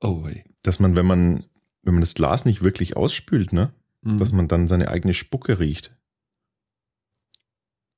[0.00, 0.42] Oh, ey.
[0.62, 1.44] Dass man, wenn man,
[1.82, 4.18] wenn man das Glas nicht wirklich ausspült, ne, Mhm.
[4.18, 5.94] dass man dann seine eigene Spucke riecht.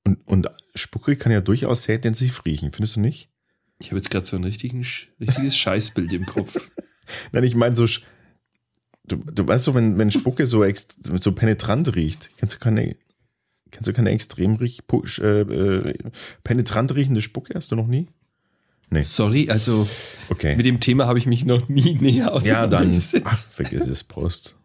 [0.05, 3.31] Und, und Spucke kann ja durchaus sehr intensiv riechen, findest du nicht?
[3.79, 4.85] Ich habe jetzt gerade so ein richtigen,
[5.21, 6.57] richtiges Scheißbild im Kopf.
[7.33, 7.87] Nein, ich meine so,
[9.05, 12.97] du, du weißt so, wenn, wenn Spucke so, ext, so penetrant riecht, kennst du keine,
[13.71, 14.83] kennst du keine extrem riech,
[15.19, 15.95] äh, äh,
[16.43, 17.55] penetrant riechende Spucke?
[17.55, 18.09] Hast du noch nie?
[18.93, 19.03] Nee.
[19.03, 19.89] Sorry, also
[20.29, 20.55] Okay.
[20.55, 23.27] mit dem Thema habe ich mich noch nie näher ja, dann, auseinandergesetzt.
[23.27, 24.57] ach, vergiss es, Prost.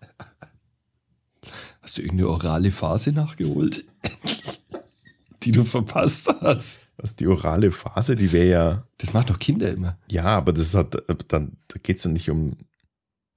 [1.82, 3.86] Hast du irgendeine orale Phase nachgeholt?
[5.44, 6.88] Die du verpasst hast.
[6.98, 9.98] Was die orale Phase, die wäre ja, Das machen doch Kinder immer.
[10.12, 12.58] ja, aber das hat, äh, dann, da geht's ja nicht um,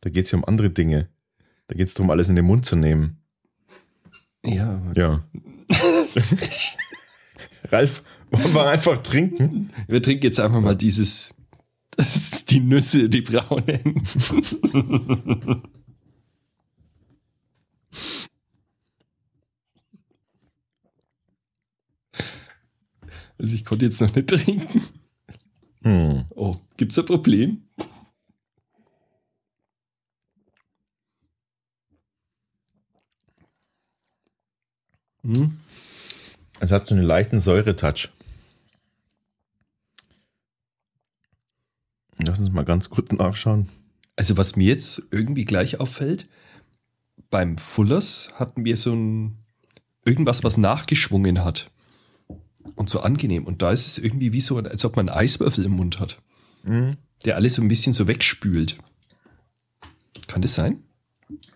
[0.01, 1.09] da geht's ja um andere Dinge.
[1.69, 3.19] Da geht's darum, alles in den Mund zu nehmen.
[4.45, 5.23] Ja, Ja.
[7.71, 9.71] Ralf, wollen wir einfach trinken?
[9.89, 11.35] wir trinken jetzt einfach mal dieses.
[11.97, 14.03] Das ist die Nüsse, die braunen.
[23.41, 24.83] Also ich konnte jetzt noch nicht trinken.
[25.83, 26.25] Hm.
[26.31, 27.63] Oh, gibt's ein Problem?
[35.23, 35.59] Hm?
[36.61, 38.11] Es hat so einen leichten Säuretouch.
[42.27, 43.69] Lass uns mal ganz kurz nachschauen.
[44.17, 46.29] Also was mir jetzt irgendwie gleich auffällt,
[47.31, 49.37] beim Fullers hatten wir so ein
[50.05, 51.71] irgendwas, was nachgeschwungen hat.
[52.75, 53.45] Und so angenehm.
[53.45, 56.21] Und da ist es irgendwie wie so, als ob man einen Eiswürfel im Mund hat,
[56.65, 56.97] Hm.
[57.25, 58.77] der alles so ein bisschen so wegspült.
[60.27, 60.83] Kann das sein?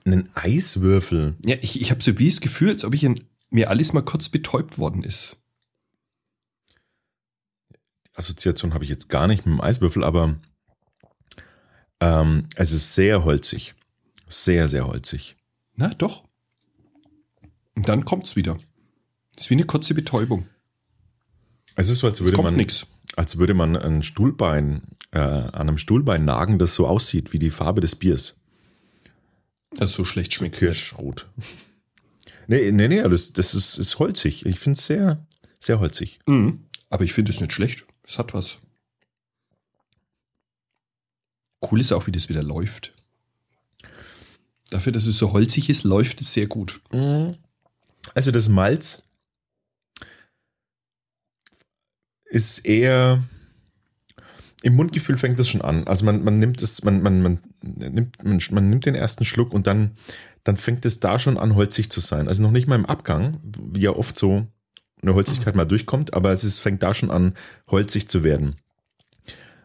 [0.04, 1.36] Einen Eiswürfel.
[1.44, 4.02] Ja, ich, ich habe so wie das Gefühl, als ob ich in, mir alles mal
[4.02, 5.36] kurz betäubt worden ist.
[8.14, 10.36] Assoziation habe ich jetzt gar nicht mit dem Eiswürfel, aber
[12.04, 13.74] ähm, es ist sehr holzig.
[14.28, 15.36] Sehr, sehr holzig.
[15.76, 16.24] Na, doch.
[17.74, 18.56] Und dann kommt's wieder.
[19.34, 20.46] Das ist wie eine kurze Betäubung.
[21.76, 22.86] Es ist so, als Es würde kommt man, nix.
[23.16, 27.50] als würde man ein Stuhlbein, äh, an einem Stuhlbein nagen, das so aussieht wie die
[27.50, 28.40] Farbe des Biers.
[29.70, 30.56] Das so schlecht schmeckt.
[30.56, 31.26] Kirschrot.
[32.46, 34.46] nee, nee, nee, das, das ist, ist holzig.
[34.46, 35.26] Ich finde es sehr,
[35.58, 36.20] sehr holzig.
[36.26, 36.60] Mhm.
[36.90, 37.84] Aber ich finde es nicht schlecht.
[38.06, 38.58] Es hat was.
[41.70, 42.92] Cool ist auch, wie das wieder läuft.
[44.70, 46.80] Dafür, dass es so holzig ist, läuft es sehr gut.
[48.14, 49.04] Also das Malz
[52.24, 53.22] ist eher
[54.64, 55.86] im Mundgefühl fängt das schon an.
[55.86, 59.52] Also man, man nimmt es, man, man, man, nimmt, man, man nimmt den ersten Schluck
[59.52, 59.90] und dann,
[60.42, 62.28] dann fängt es da schon an, holzig zu sein.
[62.28, 64.46] Also noch nicht mal im Abgang, wie ja oft so
[65.02, 67.34] eine Holzigkeit mal durchkommt, aber es ist, fängt da schon an,
[67.68, 68.56] holzig zu werden.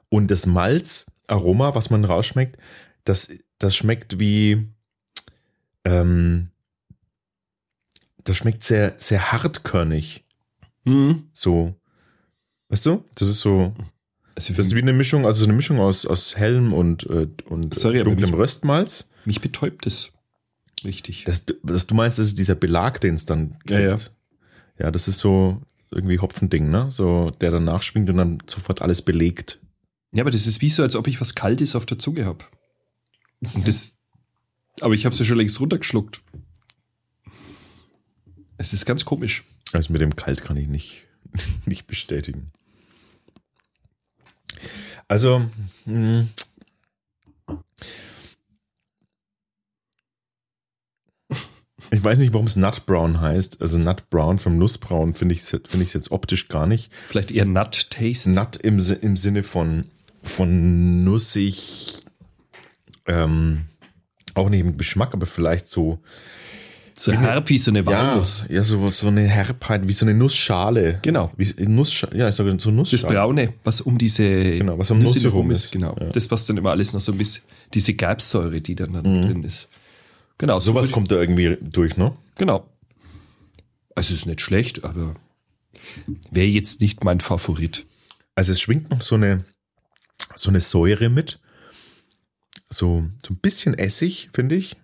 [0.09, 0.45] Und das
[1.33, 2.57] Malzaroma, was man rausschmeckt,
[3.05, 4.67] das, das schmeckt wie,
[5.85, 6.49] ähm,
[8.23, 10.25] das schmeckt sehr, sehr hartkörnig.
[10.85, 11.29] Mhm.
[11.33, 11.75] So.
[12.69, 13.03] Weißt du?
[13.15, 13.73] Das ist so.
[14.35, 17.27] Also Das ist wie eine Mischung, also so eine Mischung aus, aus hellem und, äh,
[17.45, 19.09] und Sorry, dunklem mich- Röstmalz.
[19.25, 20.11] mich betäubt es.
[20.83, 21.25] Richtig.
[21.25, 23.71] Das, das, du meinst, das ist dieser Belag, den es dann gibt.
[23.71, 23.97] Ja, ja.
[24.77, 25.61] Ja, das ist so
[25.91, 26.89] irgendwie Hopfending, ne?
[26.89, 29.59] So, der dann nachschwingt und dann sofort alles belegt.
[30.11, 32.45] Ja, aber das ist wie so, als ob ich was Kaltes auf der Zunge habe.
[33.53, 33.93] Und das,
[34.81, 36.21] aber ich habe es ja schon längst runtergeschluckt.
[38.57, 39.43] Es ist ganz komisch.
[39.71, 41.03] Also mit dem Kalt kann ich nicht,
[41.65, 42.51] nicht bestätigen.
[45.07, 45.49] Also,
[45.85, 46.27] mh,
[51.91, 53.61] ich weiß nicht, warum es Nut Brown heißt.
[53.61, 56.91] Also Nut Brown vom Nussbraun finde ich es finde ich jetzt optisch gar nicht.
[57.07, 58.29] Vielleicht eher Nut Taste.
[58.29, 59.85] Nut im, im Sinne von,
[60.23, 61.97] von nussig,
[63.07, 63.61] ähm,
[64.33, 65.99] auch nicht im Geschmack, aber vielleicht so,
[66.95, 68.45] So herb wie so eine ja, Walnuss.
[68.49, 70.99] ja so, so eine Herbheit, wie so eine Nussschale.
[71.01, 71.31] Genau.
[71.37, 73.13] Wie Nussschale, ja, ich sage so Das Nussschale.
[73.13, 75.65] Braune, was um diese Genau, was um Nüsse Nuss herum rum ist.
[75.65, 75.71] ist.
[75.71, 75.95] Genau.
[75.99, 76.07] Ja.
[76.09, 79.43] Das, was dann immer alles noch so ein bisschen, diese Gerbsäure, die dann, dann drin
[79.43, 79.67] ist.
[80.37, 80.59] Genau.
[80.59, 82.13] so Sowas würde- kommt da irgendwie durch, ne?
[82.37, 82.65] Genau.
[83.95, 85.15] Also ist nicht schlecht, aber
[86.31, 87.85] wäre jetzt nicht mein Favorit.
[88.35, 89.43] Also es schwingt noch so eine,
[90.35, 91.39] so eine Säure mit.
[92.69, 94.75] So, so ein bisschen Essig, finde ich.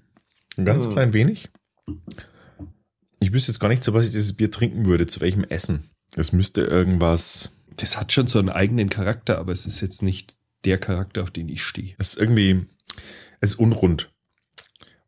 [0.58, 0.91] Ein ganz Mm.
[0.91, 1.50] klein wenig.
[3.19, 5.89] Ich wüsste jetzt gar nicht, zu was ich dieses Bier trinken würde, zu welchem Essen.
[6.15, 10.38] Es müsste irgendwas, Das hat schon so einen eigenen Charakter, aber es ist jetzt nicht
[10.63, 11.93] der Charakter, auf den ich stehe.
[11.98, 12.65] es ist irgendwie,
[13.41, 14.10] es ist unrund.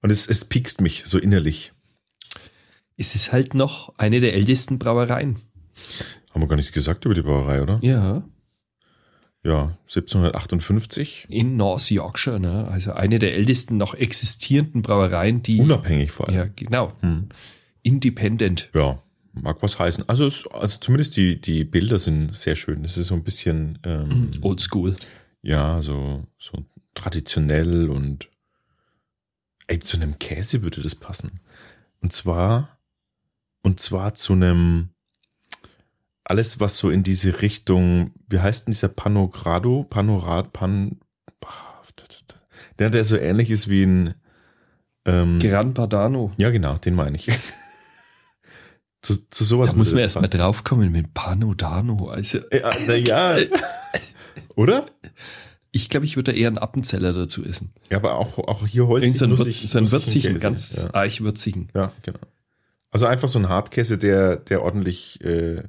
[0.02, 1.72] Und es, es piekst mich so innerlich.
[2.98, 5.40] Es ist halt noch eine der ältesten Brauereien.
[6.32, 7.80] Haben wir gar nichts gesagt über die Brauerei, oder?
[7.82, 8.24] Ja.
[9.48, 11.28] Ja, 1758.
[11.30, 12.68] In North Yorkshire, ne?
[12.68, 15.62] Also eine der ältesten noch existierenden Brauereien, die.
[15.62, 16.38] Unabhängig vor allem.
[16.38, 16.92] Ja, genau.
[17.00, 17.30] Hm.
[17.82, 18.70] Independent.
[18.74, 20.04] Ja, mag was heißen.
[20.10, 22.84] Also, es, also zumindest die, die Bilder sind sehr schön.
[22.84, 24.98] Es ist so ein bisschen, ähm, Oldschool.
[25.44, 28.28] ja, so, so traditionell und
[29.68, 31.40] ey, zu einem Käse würde das passen.
[32.02, 32.80] Und zwar,
[33.64, 34.90] und zwar zu einem,
[36.30, 39.84] alles, was so in diese Richtung, wie heißt denn dieser Panogrado?
[39.90, 41.00] Panorad, Pan,
[42.80, 44.14] der, der so ähnlich ist wie ein,
[45.06, 46.32] ähm, Gran Padano.
[46.38, 47.28] ja, genau, den meine ich.
[49.02, 50.38] zu, zu sowas Da muss man das erst mal passen.
[50.38, 52.10] draufkommen mit Panodano.
[52.10, 53.38] Also, Ja, na ja.
[54.56, 54.86] Oder?
[55.72, 57.72] ich glaube, ich würde da eher einen Appenzeller dazu essen.
[57.92, 59.18] Ja, aber auch, auch hier Holz.
[59.20, 60.94] So einen, so einen würzigen, ganz Ja.
[60.96, 61.70] eichwürzigen.
[61.76, 62.20] ja, genau.
[62.90, 65.64] Also einfach so ein Hartkäse, der, der ordentlich, äh,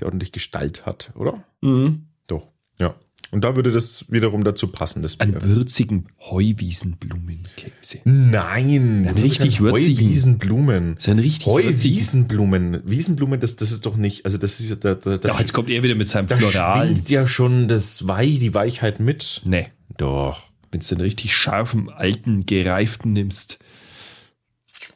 [0.00, 1.42] der ordentlich Gestalt hat, oder?
[1.62, 2.06] Mhm.
[2.26, 2.48] Doch.
[2.78, 2.94] Ja.
[3.32, 5.42] Und da würde das wiederum dazu passen, das Bier.
[5.42, 7.98] würzigen Heuwiesenblumenkäse.
[8.04, 10.06] Nein, Einen richtig würzigen.
[10.06, 10.94] Heuwiesenblumen.
[10.98, 11.74] So ein richtig würzigen.
[11.96, 12.82] Heuwiesenblumen.
[12.84, 15.52] Wiesenblumen, das, das ist doch nicht, also das ist ja, da, da, da, Ja, jetzt
[15.52, 16.86] kommt er wieder mit seinem da Floral.
[16.86, 19.42] schwingt ja schon das Weich, die Weichheit mit.
[19.44, 20.42] Nee, Doch.
[20.70, 23.58] wenn du den richtig scharfen, alten, gereiften nimmst,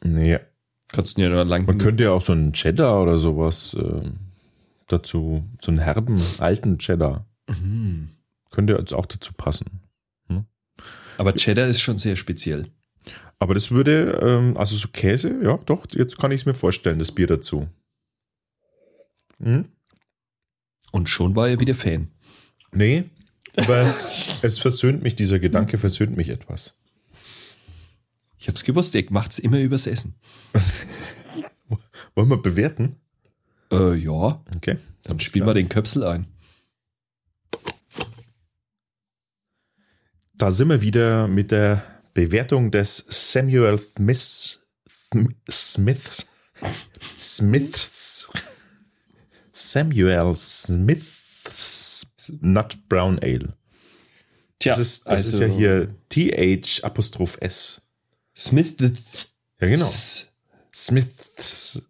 [0.03, 0.39] Nee,
[0.87, 1.65] kannst du ja nur lang.
[1.67, 4.01] Man könnte ja auch so einen Cheddar oder sowas äh,
[4.91, 8.09] dazu, so einen herben, alten Cheddar, Mhm.
[8.51, 9.81] könnte jetzt auch dazu passen.
[11.17, 12.71] Aber Cheddar ist schon sehr speziell.
[13.37, 16.99] Aber das würde, ähm, also so Käse, ja, doch, jetzt kann ich es mir vorstellen,
[16.99, 17.67] das Bier dazu.
[19.39, 19.65] Hm?
[20.91, 22.09] Und schon war er wieder Fan.
[22.71, 23.05] Nee,
[23.55, 24.07] aber es,
[24.41, 26.75] es versöhnt mich, dieser Gedanke versöhnt mich etwas.
[28.39, 30.15] Ich hab's gewusst, er macht's immer übers Essen.
[32.15, 32.95] Wollen wir bewerten?
[33.71, 34.77] Äh, ja, Okay.
[35.03, 36.27] dann spielen wir den Köpsel ein.
[40.33, 44.59] Da sind wir wieder mit der Bewertung des Samuel Smith,
[45.49, 46.25] Smiths,
[47.19, 48.27] Smiths,
[49.51, 52.07] Samuel Smiths
[52.39, 53.55] Nut Brown Ale.
[54.59, 57.81] Tja, Das ist, das ist ja also hier TH Apostroph S.
[58.35, 58.75] Smith.
[59.59, 59.91] Ja, genau.
[60.73, 61.81] Smiths.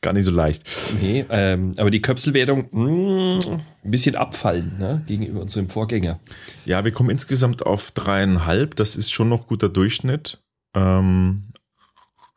[0.00, 0.64] Gar nicht so leicht.
[1.00, 3.38] Nee, ähm, aber die Köpselwertung mh,
[3.84, 6.20] ein bisschen abfallen ne, gegenüber unserem Vorgänger.
[6.64, 8.76] Ja, wir kommen insgesamt auf dreieinhalb.
[8.76, 10.38] Das ist schon noch guter Durchschnitt.
[10.74, 11.52] Ähm,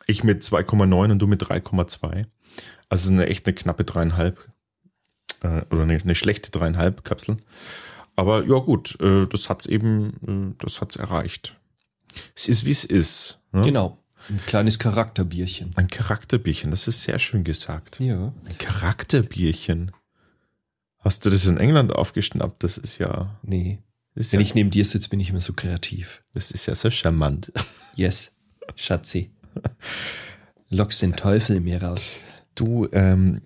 [0.08, 2.26] ich mit 2,9 und du mit 3,2.
[2.90, 4.50] Also eine echt eine knappe dreieinhalb.
[5.44, 7.38] Äh, oder eine, eine schlechte dreieinhalb Kapsel.
[8.16, 11.56] aber ja gut, äh, das hat's eben, äh, das hat's erreicht.
[12.36, 13.42] Es ist wie es ist.
[13.52, 13.62] Ne?
[13.62, 13.98] Genau.
[14.30, 15.72] Ein kleines Charakterbierchen.
[15.76, 18.00] Ein Charakterbierchen, das ist sehr schön gesagt.
[18.00, 18.34] Ja.
[18.48, 19.92] Ein Charakterbierchen.
[21.00, 22.64] Hast du das in England aufgeschnappt?
[22.64, 23.80] Das ist ja, Nee.
[24.16, 26.22] ist Wenn ja ich neben dir sitze, bin ich immer so kreativ.
[26.34, 27.52] das ist ja so charmant.
[27.96, 28.32] Yes,
[28.76, 29.32] Schatzi.
[30.70, 32.06] Lockst den Teufel in mir raus.
[32.56, 33.42] Du, ähm,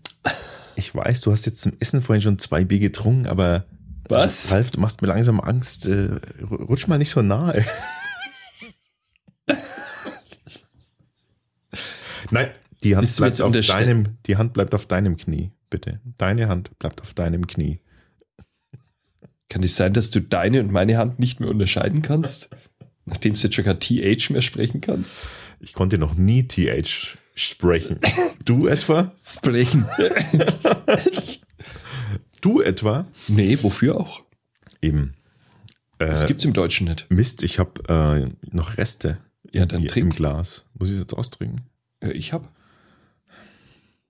[0.75, 3.65] ich weiß, du hast jetzt zum Essen vorhin schon zwei Bier getrunken, aber
[4.09, 4.51] Was?
[4.51, 5.87] Ralf, du machst mir langsam Angst.
[5.87, 7.65] Äh, rutsch mal nicht so nahe.
[12.35, 12.49] Nein,
[12.83, 15.99] die Hand bleibt auf deinem, die Hand bleibt auf deinem Knie, bitte.
[16.17, 17.79] Deine Hand bleibt auf deinem Knie.
[19.49, 22.49] Kann es sein, dass du deine und meine Hand nicht mehr unterscheiden kannst?
[23.05, 25.19] Nachdem du jetzt schon kein TH mehr sprechen kannst?
[25.59, 27.99] Ich konnte noch nie TH sprechen.
[28.43, 29.11] Du etwa?
[29.23, 29.85] Sprechen.
[32.41, 33.07] Du etwa?
[33.27, 34.21] nee, wofür auch?
[34.81, 35.13] Eben.
[35.97, 37.07] Das Äh, gibt's im Deutschen nicht.
[37.09, 39.17] Mist, ich habe äh, noch Reste
[39.51, 40.07] Ja, im, dann trink.
[40.11, 40.65] im Glas.
[40.77, 41.61] Muss ich es jetzt austrinken?
[42.05, 42.51] Äh, Ich hab.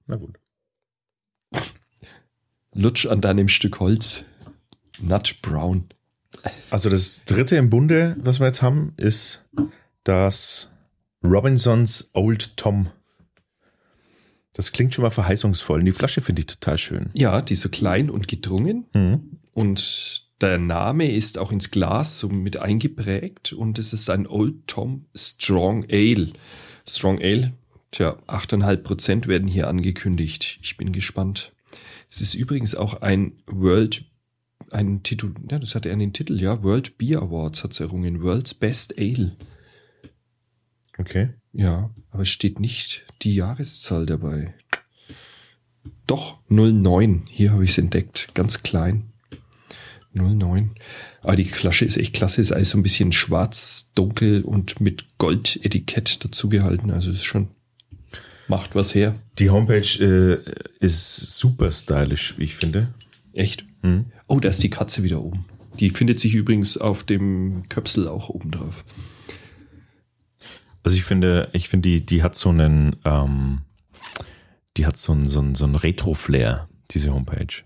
[0.07, 0.37] Na gut.
[2.73, 4.23] Lutsch an deinem Stück Holz.
[4.99, 5.85] Nut Brown.
[6.69, 9.45] Also das dritte im Bunde, was wir jetzt haben, ist
[10.03, 10.69] das
[11.23, 12.87] Robinsons Old Tom.
[14.53, 15.79] Das klingt schon mal verheißungsvoll.
[15.79, 17.09] Und die Flasche finde ich total schön.
[17.13, 18.85] Ja, die ist so klein und gedrungen.
[18.93, 19.39] Mhm.
[19.53, 23.53] Und der Name ist auch ins Glas so mit eingeprägt.
[23.53, 26.31] Und es ist ein Old Tom Strong Ale.
[26.87, 27.53] Strong Ale,
[27.95, 30.57] tja, 8,5 Prozent werden hier angekündigt.
[30.61, 31.53] Ich bin gespannt.
[32.09, 34.05] Es ist übrigens auch ein World,
[34.71, 38.21] ein Titel, ja, das hat er den Titel, ja, World Beer Awards hat es errungen.
[38.21, 39.35] World's Best Ale.
[40.97, 41.29] Okay.
[41.53, 44.53] Ja, aber es steht nicht die Jahreszahl dabei.
[46.07, 47.25] Doch, 09.
[47.29, 48.27] Hier habe ich es entdeckt.
[48.33, 49.11] Ganz klein.
[50.13, 50.71] 09.
[51.21, 52.41] Aber die Flasche ist echt klasse.
[52.41, 56.91] Ist alles so ein bisschen schwarz, dunkel und mit Goldetikett dazugehalten.
[56.91, 57.49] Also ist schon,
[58.47, 59.15] macht was her.
[59.39, 60.39] Die Homepage äh,
[60.79, 62.93] ist super stylisch, wie ich finde.
[63.33, 63.65] Echt.
[63.81, 64.05] Mhm.
[64.27, 65.45] Oh, da ist die Katze wieder oben.
[65.79, 68.85] Die findet sich übrigens auf dem Köpsel auch oben drauf.
[70.83, 73.61] Also ich finde, ich finde, die, die hat so einen, ähm,
[74.77, 77.63] die hat so einen, so einen, so einen Retro-Flair, diese Homepage.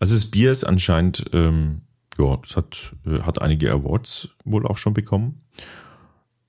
[0.00, 1.82] Also das Bier ist anscheinend, ähm,
[2.18, 5.42] ja, es hat, äh, hat einige Awards wohl auch schon bekommen.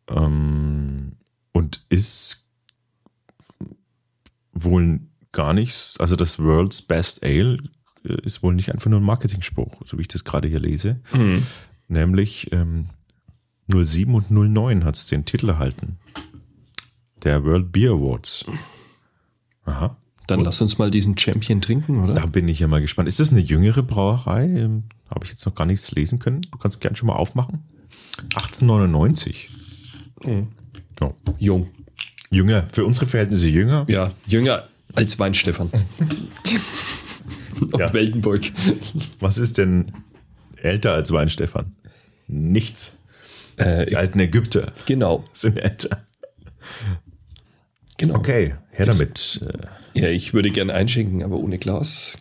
[0.09, 1.17] Ähm,
[1.51, 2.48] und ist
[4.63, 7.57] wohl gar nichts, also das World's Best Ale
[8.03, 10.99] äh, ist wohl nicht einfach nur ein Marketingspruch, so wie ich das gerade hier lese.
[11.87, 12.89] Nämlich ähm,
[13.71, 15.97] 07 und 09 hat es den Titel erhalten.
[17.23, 18.45] Der World Beer Awards.
[19.65, 19.97] Aha.
[20.27, 20.45] Dann Gut.
[20.45, 22.13] lass uns mal diesen Champion trinken, oder?
[22.13, 23.07] Da bin ich ja mal gespannt.
[23.09, 24.45] Ist das eine jüngere Brauerei?
[24.45, 26.41] Ähm, Habe ich jetzt noch gar nichts lesen können.
[26.41, 27.63] Du kannst gern schon mal aufmachen.
[28.35, 29.49] 1899.
[30.23, 30.47] Mhm.
[31.01, 31.13] Oh.
[31.39, 31.67] Jung.
[32.31, 32.67] Jünger.
[32.71, 33.85] Für unsere Verhältnisse jünger.
[33.87, 35.71] Ja, jünger als Weinstefan.
[37.59, 37.91] Und Ja.
[37.93, 38.51] Weltenburg.
[39.19, 39.91] Was ist denn
[40.61, 41.75] älter als Weinstefan?
[42.27, 42.97] Nichts.
[43.57, 46.05] Äh, Die alten Ägypter genau, sind älter.
[47.97, 48.15] genau.
[48.15, 49.41] Okay, her damit.
[49.93, 52.17] Äh, Ja, ich würde gern einschenken, aber ohne Glas.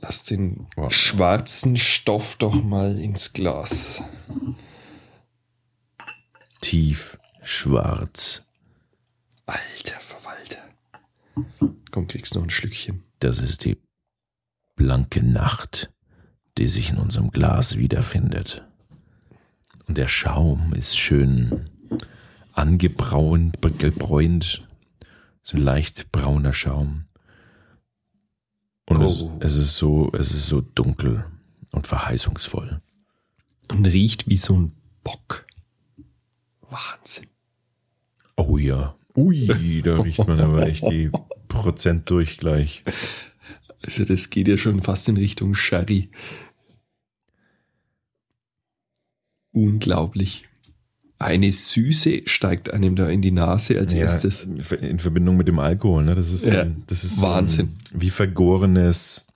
[0.00, 4.02] Lass den schwarzen Stoff doch mal ins Glas.
[6.60, 8.44] Tief schwarz.
[9.46, 10.58] Alter Verwalter.
[11.90, 13.04] Komm, kriegst noch ein Schlückchen.
[13.20, 13.78] Das ist die
[14.76, 15.90] blanke Nacht,
[16.58, 18.64] die sich in unserem Glas wiederfindet.
[19.86, 21.70] Und der Schaum ist schön
[22.52, 24.66] angebraunt, gebräunt,
[25.42, 27.04] so ein leicht brauner Schaum.
[28.86, 29.38] Und Oh.
[29.40, 31.24] es, es ist so, es ist so dunkel
[31.72, 32.80] und verheißungsvoll.
[33.70, 34.72] Und riecht wie so ein
[35.04, 35.46] Bock.
[36.70, 37.26] Wahnsinn.
[38.36, 38.96] Oh ja.
[39.16, 41.10] Ui, da riecht man aber echt die
[41.48, 42.84] Prozent durch gleich.
[43.84, 46.10] Also das geht ja schon fast in Richtung Sherry.
[49.52, 50.44] Unglaublich.
[51.20, 54.44] Eine Süße steigt einem da in die Nase als erstes.
[54.44, 56.14] In Verbindung mit dem Alkohol, ne?
[56.14, 57.76] Das ist, Ja, das ist Wahnsinn.
[57.92, 59.26] ähm, wie vergorenes,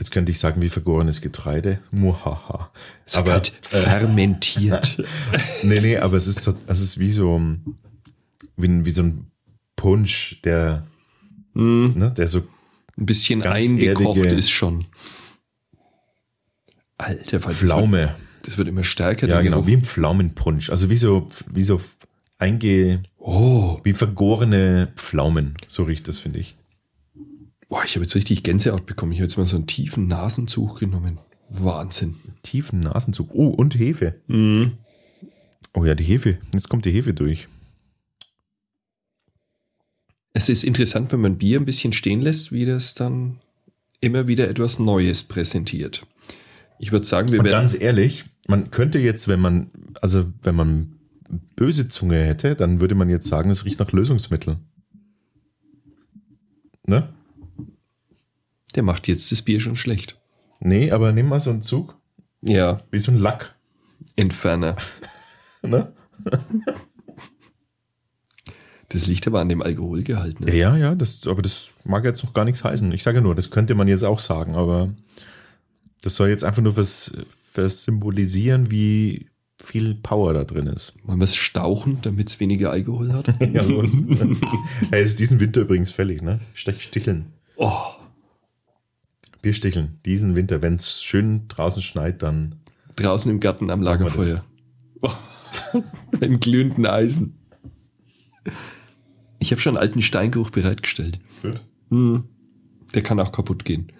[0.00, 1.78] jetzt könnte ich sagen, wie vergorenes Getreide.
[1.94, 2.70] Muhaha.
[3.06, 5.00] Es Aber, halt fermentiert.
[5.62, 7.76] nee, nee, aber es ist, so- es ist wie so, ähm,
[8.56, 9.30] wie, ein- wie so ein
[9.76, 10.84] Punsch, der,
[11.54, 12.40] Hm, ne, der so,
[12.98, 14.86] ein bisschen eingekocht ist schon.
[16.98, 18.14] Alter, Fall, das wird, Pflaume.
[18.42, 19.26] das wird immer stärker.
[19.28, 20.70] Ja, genau, wie ein Pflaumenpunsch.
[20.70, 21.80] Also wie so, wie so
[22.38, 25.54] einge, Oh, wie vergorene Pflaumen.
[25.68, 26.56] So riecht das, finde ich.
[27.70, 29.12] Boah, ich habe jetzt richtig Gänsehaut bekommen.
[29.12, 31.20] Ich habe jetzt mal so einen tiefen Nasenzug genommen.
[31.48, 32.16] Wahnsinn.
[32.42, 33.30] Tiefen Nasenzug.
[33.32, 34.16] Oh, und Hefe.
[34.26, 34.72] Mhm.
[35.72, 36.38] Oh ja, die Hefe.
[36.52, 37.46] Jetzt kommt die Hefe durch.
[40.32, 43.38] Es ist interessant, wenn man Bier ein bisschen stehen lässt, wie das dann
[44.00, 46.04] immer wieder etwas Neues präsentiert.
[46.80, 47.60] Ich würde sagen, wir Und werden.
[47.60, 50.96] ganz ehrlich, man könnte jetzt, wenn man, also wenn man
[51.54, 54.58] böse Zunge hätte, dann würde man jetzt sagen, es riecht nach Lösungsmittel.
[56.86, 57.08] Ne?
[58.74, 60.16] Der macht jetzt das Bier schon schlecht.
[60.60, 61.96] Nee, aber nimm mal so einen Zug,
[62.42, 63.54] Ja, wie so ein Lack.
[64.16, 64.76] Entferner.
[65.62, 65.92] Ne?
[68.88, 70.40] Das liegt aber an dem Alkoholgehalt.
[70.40, 70.56] Ne?
[70.56, 72.90] Ja, ja, das, aber das mag jetzt noch gar nichts heißen.
[72.92, 74.92] Ich sage nur, das könnte man jetzt auch sagen, aber
[76.02, 77.12] das soll jetzt einfach nur was,
[77.54, 79.26] was symbolisieren, wie
[79.62, 80.94] viel Power da drin ist.
[81.04, 83.34] Wollen wir es stauchen, damit es weniger Alkohol hat?
[83.52, 83.92] Ja, los.
[84.90, 86.40] hey, ist diesen Winter übrigens fällig, ne?
[86.54, 87.26] Stech sticheln.
[87.56, 87.82] oh,
[89.42, 89.98] Biersticheln.
[90.04, 92.56] Diesen Winter, wenn es schön draußen schneit, dann.
[92.96, 94.44] draußen im Garten am wir Lagerfeuer.
[96.20, 97.38] Im glühenden Eisen.
[99.38, 101.18] Ich habe schon einen alten Steingeruch bereitgestellt.
[101.42, 101.64] Gut.
[101.90, 102.24] Hm.
[102.94, 103.92] Der kann auch kaputt gehen.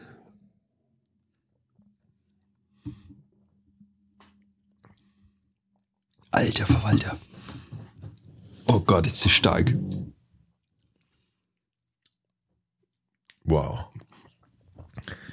[6.30, 7.18] Alter Verwalter.
[8.66, 9.74] Oh Gott, ist das stark.
[13.44, 13.89] Wow.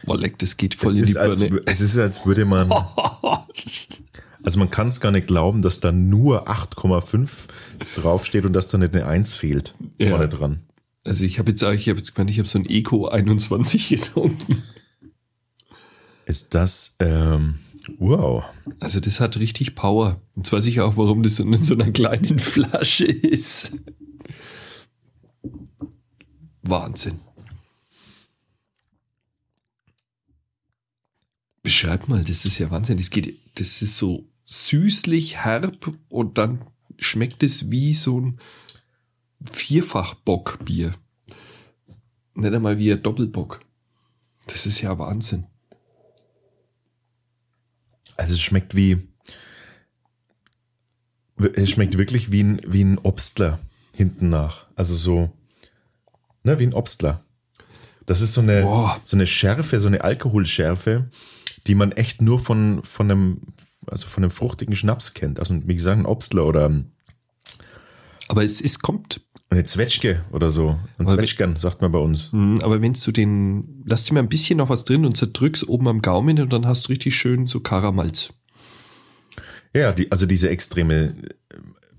[0.08, 1.62] Boah, leck, das geht voll Es in die ist, als, Birne.
[1.66, 2.74] es ist, als würde man.
[4.44, 7.30] Also man kann es gar nicht glauben, dass da nur 8,5
[7.98, 10.10] draufsteht und dass da nicht eine 1 fehlt Ja.
[10.12, 10.62] vorne dran.
[11.04, 13.90] Also ich habe jetzt, auch- ich habe jetzt gemeint, ich habe so ein Eco 21
[13.90, 14.64] getrunken.
[16.26, 17.56] Ist das, ähm,
[18.00, 18.46] wow.
[18.80, 20.22] Also das hat richtig Power.
[20.38, 23.74] Jetzt weiß ich auch, warum das in so einer kleinen Flasche ist.
[26.62, 27.20] Wahnsinn.
[31.68, 32.96] Beschreib mal, das ist ja Wahnsinn.
[32.96, 36.64] Das geht, das ist so süßlich herb und dann
[36.98, 38.40] schmeckt es wie so ein
[39.52, 40.94] Vierfach-Bockbier.
[42.36, 43.60] Nicht einmal wie ein Doppelbock.
[44.46, 45.48] Das ist ja Wahnsinn.
[48.16, 49.06] Also es schmeckt wie,
[51.54, 53.60] es schmeckt wirklich wie ein, wie ein Obstler
[53.92, 54.68] hinten nach.
[54.78, 55.34] Also so,
[56.44, 57.26] ne, wie ein Obstler.
[58.06, 59.02] Das ist so eine, Boah.
[59.04, 61.12] so eine Schärfe, so eine Alkoholschärfe,
[61.68, 63.42] die man echt nur von, von einem,
[63.86, 65.40] also von einem fruchtigen Schnaps kennt.
[65.40, 66.72] Also wie gesagt, ein Obstler oder
[68.28, 70.78] Aber es, es kommt eine Zwetschge oder so.
[70.98, 72.32] Ein Zwetschgern, sagt man bei uns.
[72.34, 75.68] Mhm, Aber wenn du den, lass dir mal ein bisschen noch was drin und zerdrückst
[75.70, 78.34] oben am Gaumen und dann hast du richtig schön so Karamalz.
[79.74, 81.16] Ja, die, also diese extreme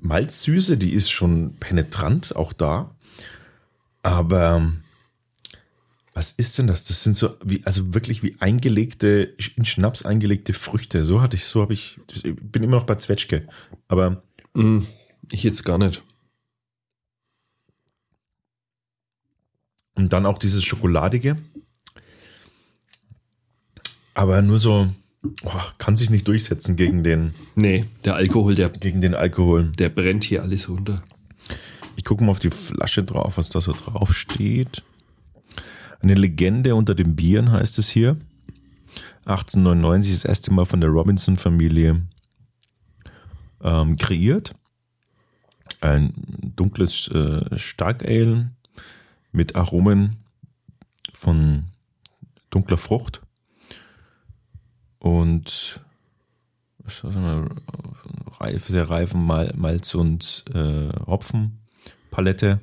[0.01, 2.95] Malzsüße, die ist schon penetrant auch da.
[4.03, 4.83] Aber ähm,
[6.19, 6.85] was ist denn das?
[6.85, 11.05] Das sind so wie, also wirklich wie eingelegte, in Schnaps eingelegte Früchte.
[11.05, 13.47] So hatte ich, so habe ich, ich bin immer noch bei Zwetschge.
[13.87, 14.23] Aber
[14.55, 14.85] Mhm,
[15.31, 16.03] Ich jetzt gar nicht.
[19.95, 21.37] und dann auch dieses Schokoladige.
[24.15, 24.89] Aber nur so,
[25.45, 29.71] oh, kann sich nicht durchsetzen gegen den, Nee, der Alkohol, der, gegen den Alkohol.
[29.79, 31.03] der brennt hier alles runter.
[31.97, 34.83] Ich gucke mal auf die Flasche drauf, was da so drauf steht.
[36.01, 38.17] Eine Legende unter den Bieren heißt es hier.
[39.25, 42.03] 1899 das erste Mal von der Robinson-Familie
[43.63, 44.55] ähm, kreiert.
[45.81, 46.13] Ein
[46.57, 48.51] dunkles äh, Stark-Ale
[49.33, 50.17] mit Aromen
[51.13, 51.65] von
[52.51, 53.23] dunkler Frucht
[54.99, 55.81] und
[58.41, 62.61] reif, sehr reifen Mal, Malz und äh, Hopfenpalette.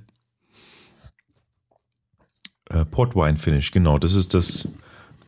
[2.70, 4.68] Äh, Portwine Finish, genau, das ist das,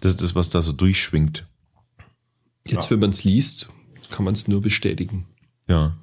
[0.01, 1.45] das ist das, was da so durchschwingt.
[2.67, 2.91] Jetzt, Ja.
[2.91, 3.69] wenn man es liest,
[4.09, 5.25] kann man es nur bestätigen.
[5.67, 5.95] Ja.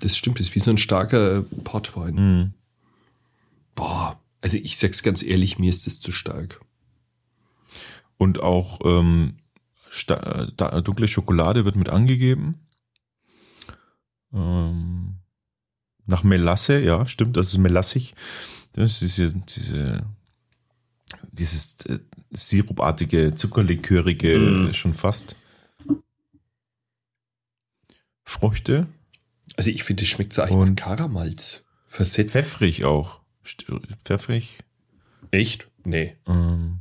[0.00, 2.14] Das stimmt, das ist wie so ein starker Portwein.
[2.14, 2.52] Mhm.
[3.74, 6.60] Boah, also ich sag's ganz ehrlich, mir ist das zu stark.
[8.16, 9.36] Und auch ähm,
[10.84, 12.66] dunkle Schokolade wird mit angegeben.
[14.32, 15.16] Ähm,
[16.06, 18.14] nach Melasse, ja, stimmt, das ist melassig.
[18.72, 20.04] Das ist diese, diese
[21.32, 21.98] dieses äh,
[22.30, 24.72] sirupartige, zuckerlikörige, Mm.
[24.74, 25.36] schon fast
[28.24, 28.86] Früchte.
[29.56, 31.64] Also ich finde, es schmeckt so eigentlich Und- nach Karamalz.
[31.86, 32.32] Versetzt.
[32.34, 33.20] Pfeffrig auch.
[34.04, 34.58] Pfeffrig.
[35.30, 35.68] Echt?
[35.84, 36.16] Nee.
[36.26, 36.80] Ähm,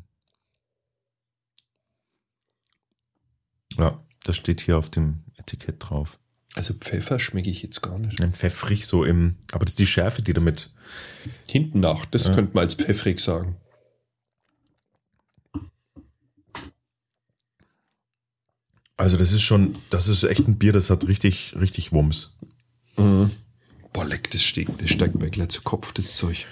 [3.78, 6.20] ja, das steht hier auf dem Etikett drauf.
[6.56, 8.20] Also Pfeffer schmecke ich jetzt gar nicht.
[8.22, 10.74] Ein pfeffrig so im, aber das ist die Schärfe, die damit.
[11.48, 12.36] Hinten nach, das Ja.
[12.36, 13.56] könnte man als pfeffrig sagen.
[18.98, 22.36] Also das ist schon, das ist echt ein Bier, das hat richtig, richtig Wumms.
[22.98, 23.32] Mhm.
[23.94, 26.46] Boah, leck, das steigt, das steigt mir gleich zu Kopf, das Zeug.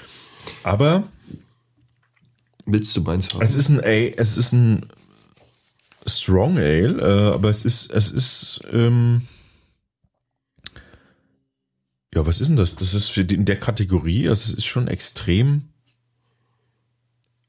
[0.63, 1.07] Aber
[2.67, 3.41] Willst du meins haben?
[3.41, 4.85] es ist ein A, es ist ein
[6.07, 9.23] Strong Ale, äh, aber es ist, es ist, ähm,
[12.13, 12.75] ja, was ist denn das?
[12.75, 15.69] Das ist für die, in der Kategorie, also es ist schon extrem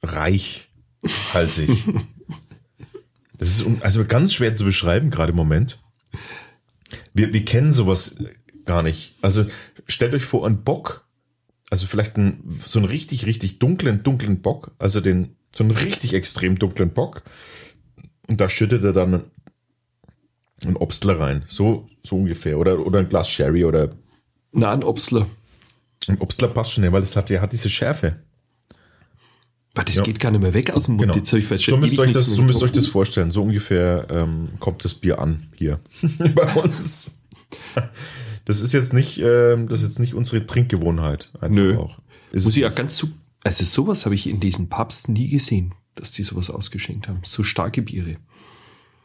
[0.02, 0.70] reich,
[1.34, 1.84] haltig.
[3.38, 5.78] das ist also ganz schwer zu beschreiben gerade im Moment.
[7.14, 8.16] Wir, wir kennen sowas
[8.64, 9.16] gar nicht.
[9.22, 9.46] Also
[9.86, 11.06] stellt euch vor, ein Bock,
[11.70, 16.14] also vielleicht ein, so einen richtig, richtig dunklen, dunklen Bock, also den, so einen richtig
[16.14, 17.22] extrem dunklen Bock.
[18.28, 19.24] Und da schüttet er dann
[20.64, 21.44] ein Obstler rein.
[21.48, 22.58] So, so ungefähr.
[22.58, 23.90] Oder, oder ein Glas Sherry oder
[24.52, 25.26] Na, ein Obstler.
[26.08, 28.16] ein Obstler passt schon, weil das hat, ja hat diese Schärfe.
[29.76, 30.02] Weil das Ja.
[30.02, 31.02] geht gar nicht mehr weg aus dem Mund.
[31.02, 31.14] Genau.
[31.14, 33.30] Die Zeug, weil So müsst, euch das, so müsst euch das vorstellen.
[33.30, 35.80] So ungefähr ähm, kommt das Bier an hier
[36.34, 37.20] bei uns.
[38.46, 41.30] Das ist jetzt nicht, ähm, das ist jetzt nicht unsere Trinkgewohnheit.
[41.48, 41.76] Nö.
[41.78, 41.98] Auch.
[42.32, 43.08] Ist Muss ich ja ganz zu.
[43.44, 47.20] Also sowas habe ich in diesen Pubs nie gesehen, dass die sowas ausgeschenkt haben.
[47.24, 48.16] So starke Biere.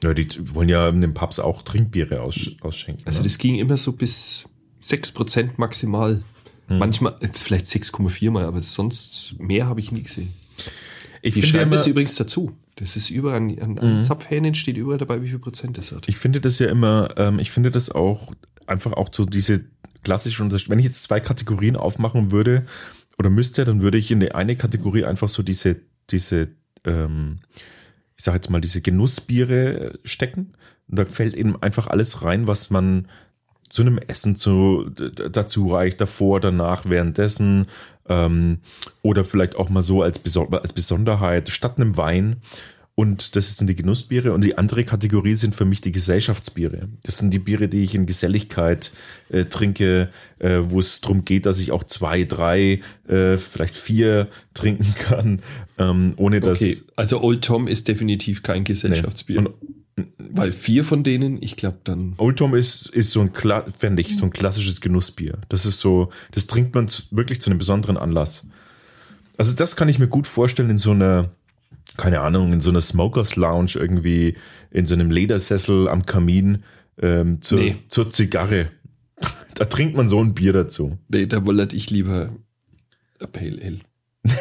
[0.03, 3.03] ja, die wollen ja in den Pubs auch Trinkbiere aus, ausschenken.
[3.05, 3.25] Also ne?
[3.25, 4.45] das ging immer so bis
[4.83, 6.23] 6% maximal.
[6.67, 6.79] Hm.
[6.79, 10.33] Manchmal, äh, vielleicht 6,4 mal, aber sonst mehr habe ich nie gesehen.
[11.21, 12.51] Ich Die finde schreiben immer, das übrigens dazu.
[12.75, 16.07] Das ist überall an, an, an Zapfhähnen steht überall dabei, wie viel Prozent das hat.
[16.09, 18.33] ich finde das ja immer, ähm, ich finde das auch
[18.65, 19.65] einfach auch so diese
[20.03, 20.71] klassische Unterscheidung.
[20.71, 22.65] Wenn ich jetzt zwei Kategorien aufmachen würde
[23.19, 25.77] oder müsste, dann würde ich in die eine Kategorie einfach so diese,
[26.09, 26.49] diese,
[26.85, 27.39] ähm,
[28.17, 30.53] ich sage jetzt mal, diese Genussbiere stecken.
[30.87, 33.07] Und da fällt eben einfach alles rein, was man
[33.69, 37.67] zu einem Essen zu, dazu reicht, davor, danach, währenddessen
[38.09, 38.59] ähm,
[39.01, 42.37] oder vielleicht auch mal so als, Beso als Besonderheit statt einem Wein.
[42.93, 44.33] Und das sind die Genussbiere.
[44.33, 46.89] Und die andere Kategorie sind für mich die Gesellschaftsbiere.
[47.03, 48.91] Das sind die Biere, die ich in Geselligkeit
[49.29, 54.27] äh, trinke, äh, wo es darum geht, dass ich auch zwei, drei, äh, vielleicht vier
[54.53, 55.39] trinken kann,
[55.77, 56.61] ähm, ohne dass.
[56.61, 59.39] Okay, also Old Tom ist definitiv kein Gesellschaftsbier.
[59.39, 59.49] Und
[60.33, 62.13] Weil vier von denen, ich glaube dann.
[62.17, 63.31] Old Tom ist, ist so ein,
[63.77, 65.39] fände ich, so ein klassisches Genussbier.
[65.49, 68.45] Das ist so, das trinkt man zu, wirklich zu einem besonderen Anlass.
[69.37, 71.31] Also das kann ich mir gut vorstellen in so einer,
[71.97, 74.35] keine Ahnung, in so einer Smokers Lounge irgendwie,
[74.69, 76.63] in so einem Ledersessel am Kamin
[77.01, 77.75] ähm, zur, Nee.
[77.87, 78.69] zur Zigarre.
[79.55, 80.97] Da trinkt man so ein Bier dazu.
[81.09, 82.31] Nee, da wollte ich lieber
[83.19, 83.79] a Pale Ale.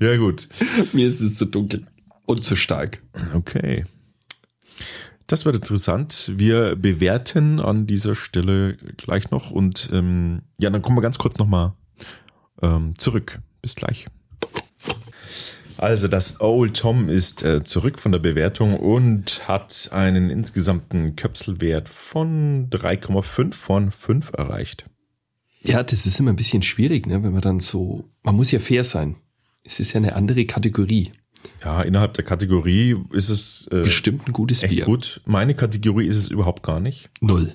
[0.00, 0.48] Ja gut.
[0.92, 1.86] Mir ist es zu dunkel
[2.26, 3.02] und zu stark.
[3.34, 3.84] Okay.
[5.26, 6.32] Das wird interessant.
[6.36, 11.38] Wir bewerten an dieser Stelle gleich noch und ähm, ja, dann kommen wir ganz kurz
[11.38, 11.72] nochmal
[12.62, 13.40] ähm, zurück.
[13.60, 14.06] Bis gleich.
[15.78, 21.88] Also das Old Tom ist äh, zurück von der Bewertung und hat einen insgesamten Köpselwert
[21.88, 24.86] von 3,5 von 5 erreicht.
[25.62, 28.04] Ja, das ist immer ein bisschen schwierig, ne, wenn man dann so.
[28.22, 29.16] Man muss ja fair sein.
[29.64, 31.10] Es ist ja eine andere Kategorie.
[31.64, 34.84] Ja, innerhalb der Kategorie ist es äh, Bestimmt ein gutes echt Bier.
[34.84, 35.20] gut.
[35.26, 37.08] Meine Kategorie ist es überhaupt gar nicht.
[37.20, 37.54] Null.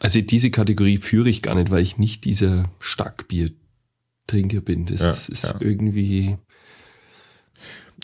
[0.00, 4.86] Also diese Kategorie führe ich gar nicht, weil ich nicht dieser Starkbier-Trinker bin.
[4.86, 5.56] Das Ja, ist ja.
[5.60, 6.36] irgendwie.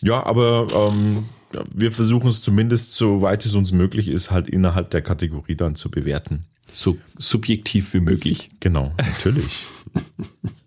[0.02, 1.26] Ja, aber ähm,
[1.72, 5.90] wir versuchen es zumindest, soweit es uns möglich ist, halt innerhalb der Kategorie dann zu
[5.90, 6.46] bewerten.
[6.70, 8.48] so subjektiv wie möglich.
[8.60, 9.66] Genau, natürlich.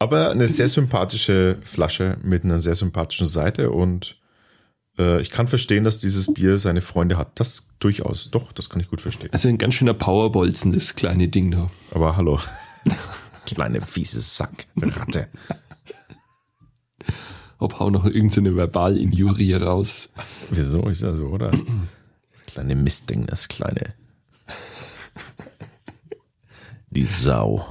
[0.00, 4.18] aber eine sehr sympathische Flasche mit einer sehr sympathischen Seite und
[4.98, 7.38] äh, ich kann verstehen, dass dieses Bier seine Freunde hat.
[7.38, 9.28] Das durchaus, doch, das kann ich gut verstehen.
[9.32, 11.70] Also ein ganz schöner Powerbolzen, das kleine Ding da.
[11.92, 12.40] Aber hallo.
[13.46, 15.28] Kleine fiese Sack, Ratte.
[17.58, 20.10] Ob hau noch irgendeine Verbalinjurie raus.
[20.50, 21.50] Wieso ist ja so, oder?
[21.50, 23.94] Das kleine Mistding, das kleine.
[26.90, 27.66] Die Sau.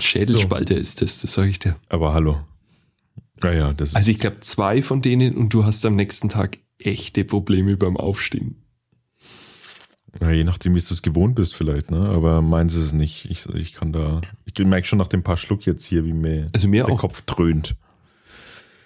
[0.00, 1.76] Schädelspalter ist das, das sage ich dir.
[1.88, 2.40] Aber hallo.
[3.42, 3.96] Naja, das ist.
[3.96, 7.96] Also ich glaube zwei von denen und du hast am nächsten Tag echte Probleme beim
[7.96, 8.62] Aufstehen.
[10.20, 12.08] ja, je nachdem, wie du es gewohnt bist, vielleicht, ne?
[12.08, 13.30] Aber meins ist es nicht.
[13.30, 14.20] Ich, ich kann da.
[14.44, 17.00] Ich merke schon nach dem paar Schluck jetzt hier, wie mir Also mir der auch.
[17.00, 17.74] Kopf dröhnt.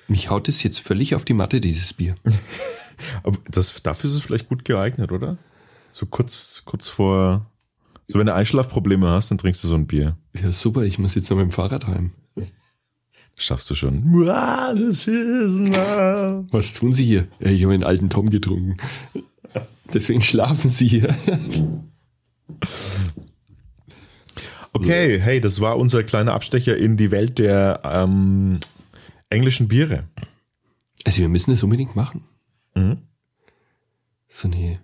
[0.09, 2.15] Mich haut es jetzt völlig auf die Matte, dieses Bier.
[3.23, 5.37] Aber das, dafür ist es vielleicht gut geeignet, oder?
[5.93, 7.47] So kurz, kurz vor.
[8.09, 10.17] So, wenn du Einschlafprobleme hast, dann trinkst du so ein Bier.
[10.35, 12.13] Ja, super, ich muss jetzt noch mit dem Fahrrad heim.
[12.35, 14.03] Das schaffst du schon.
[16.51, 17.29] Was tun Sie hier?
[17.39, 18.79] Ich habe einen alten Tom getrunken.
[19.93, 21.15] Deswegen schlafen Sie hier.
[24.73, 28.59] Okay, hey, das war unser kleiner Abstecher in die Welt der ähm,
[29.31, 30.05] englischen Biere.
[31.05, 32.25] Also wir müssen das unbedingt machen.
[32.75, 32.99] Mhm.
[34.29, 34.81] So eine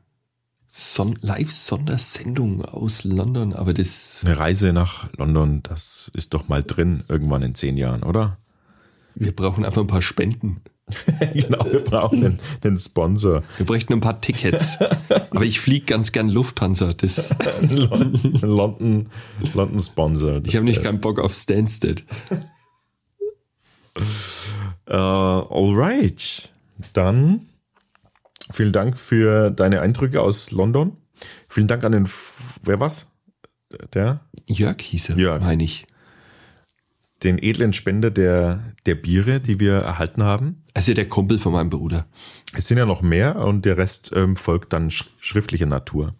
[0.76, 7.04] Son Live-Sondersendung aus London, aber das, Eine Reise nach London, das ist doch mal drin
[7.08, 8.38] irgendwann in zehn Jahren, oder?
[9.14, 10.60] wir brauchen einfach ein paar Spenden.
[11.32, 13.42] genau, wir brauchen den, den Sponsor.
[13.56, 14.78] Wir bräuchten ein paar Tickets.
[15.30, 16.92] aber ich fliege ganz gern Lufthansa.
[16.92, 19.10] Das, London, London,
[19.54, 20.42] London Sponsor.
[20.44, 22.04] ich habe nicht keinen Bock auf Stansted.
[24.86, 26.52] Äh, alright.
[26.92, 27.46] Dann
[28.54, 30.96] vielen Dank für deine Eindrücke aus London.
[31.48, 33.06] Vielen Dank an den, F wer was?
[33.92, 34.20] Der?
[34.46, 35.40] Jörg hieß er, Jörg.
[35.40, 35.86] meine ich.
[37.22, 40.62] Den edlen Spender der, der Biere, die wir erhalten haben.
[40.74, 42.06] Also der Kumpel von meinem Bruder.
[42.54, 46.14] Es sind ja noch mehr und der Rest ähm, folgt dann sch schriftlicher Natur.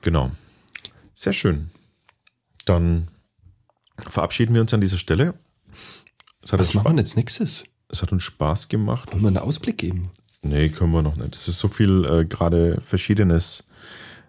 [0.00, 0.30] Genau.
[1.14, 1.70] Sehr schön.
[2.64, 3.08] Dann
[3.98, 5.34] verabschieden wir uns an dieser Stelle.
[6.50, 7.64] Was machen wir jetzt nächstes?
[7.90, 9.12] es hat uns Spaß gemacht.
[9.12, 10.10] Wollen wir einen Ausblick geben?
[10.42, 11.34] Nee, können wir noch nicht.
[11.34, 13.64] Es ist so viel äh, gerade Verschiedenes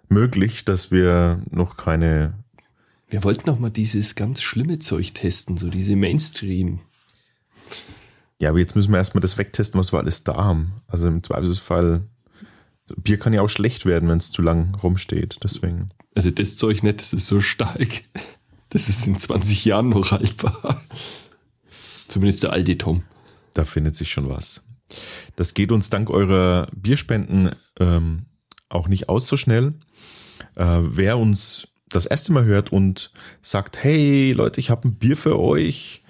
[0.10, 2.34] möglich, dass wir noch keine.
[3.08, 6.80] Wir wollten noch mal dieses ganz schlimme Zeug testen, so diese Mainstream.
[8.40, 10.74] Ja, aber jetzt müssen wir erstmal das wegtesten, was wir alles da haben.
[10.88, 12.02] Also im Zweifelsfall.
[12.98, 15.38] Bier kann ja auch schlecht werden, wenn es zu lang rumsteht.
[15.44, 15.92] Deswegen.
[16.16, 18.04] Also das Zeug nicht, das ist so stark.
[18.70, 20.82] Das ist in 20 Jahren noch haltbar.
[22.08, 23.04] Zumindest der alte Tom.
[23.54, 24.62] Da findet sich schon was.
[25.36, 28.26] Das geht uns dank eurer Bierspenden ähm,
[28.70, 29.74] auch nicht aus so schnell.
[30.56, 33.12] Äh, wer uns das erste Mal hört und
[33.42, 36.04] sagt, hey Leute, ich habe ein Bier für euch.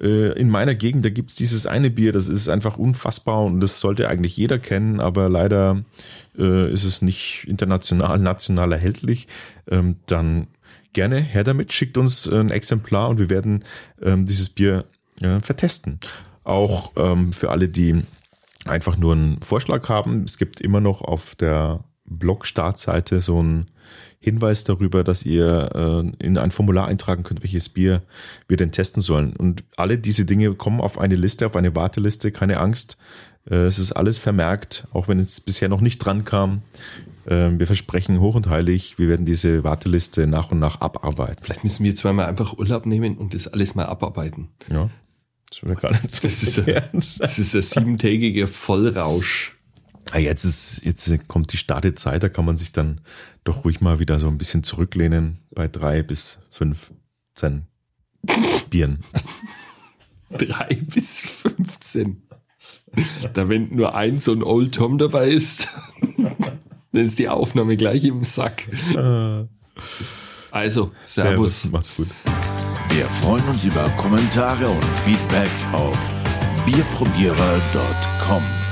[0.00, 3.80] Äh, in meiner Gegend, da gibt's dieses eine Bier, das ist einfach unfassbar und das
[3.80, 5.84] sollte eigentlich jeder kennen, aber leider
[6.36, 9.28] äh, ist es nicht international, national erhältlich.
[9.70, 10.48] Ähm, dann
[10.92, 13.64] gerne her damit, schickt uns ein Exemplar und wir werden
[14.02, 14.84] ähm, dieses Bier
[15.20, 16.00] äh, vertesten.
[16.42, 18.02] Auch ähm, für alle, die
[18.66, 20.24] einfach nur einen Vorschlag haben.
[20.24, 23.66] Es gibt immer noch auf der Blog-Startseite so einen
[24.18, 28.02] Hinweis darüber, dass ihr äh, in ein Formular eintragen könnt, welches Bier
[28.48, 29.34] wir denn testen sollen.
[29.36, 32.96] Und alle diese Dinge kommen auf eine Liste, auf eine Warteliste, keine Angst.
[33.50, 36.62] Äh, es ist alles vermerkt, auch wenn es bisher noch nicht dran kam.
[37.26, 41.42] Äh, wir versprechen hoch und heilig, wir werden diese Warteliste nach und nach abarbeiten.
[41.42, 44.48] Vielleicht müssen wir zweimal einfach Urlaub nehmen und das alles mal abarbeiten.
[44.70, 44.88] Ja,
[45.50, 49.56] das wäre gar nicht so Das ist, ein, das ist ein siebentägiger Vollrausch.
[50.12, 53.00] Ah, jetzt ist, jetzt kommt die Startezeit, da kann man sich dann
[53.42, 56.90] doch ruhig mal wieder so ein bisschen zurücklehnen bei drei bis fünf
[57.34, 57.66] Zehn
[58.70, 59.00] Bieren.
[60.30, 62.22] Drei bis 15.
[63.34, 65.68] Da wenn nur ein so ein Old Tom dabei ist,
[66.92, 68.68] dann ist die Aufnahme gleich im Sack.
[70.50, 71.70] Also, Servus.
[71.70, 72.08] Macht's gut.
[72.90, 75.98] Wir freuen uns über Kommentare und Feedback auf
[76.64, 78.63] bierprobierer.com.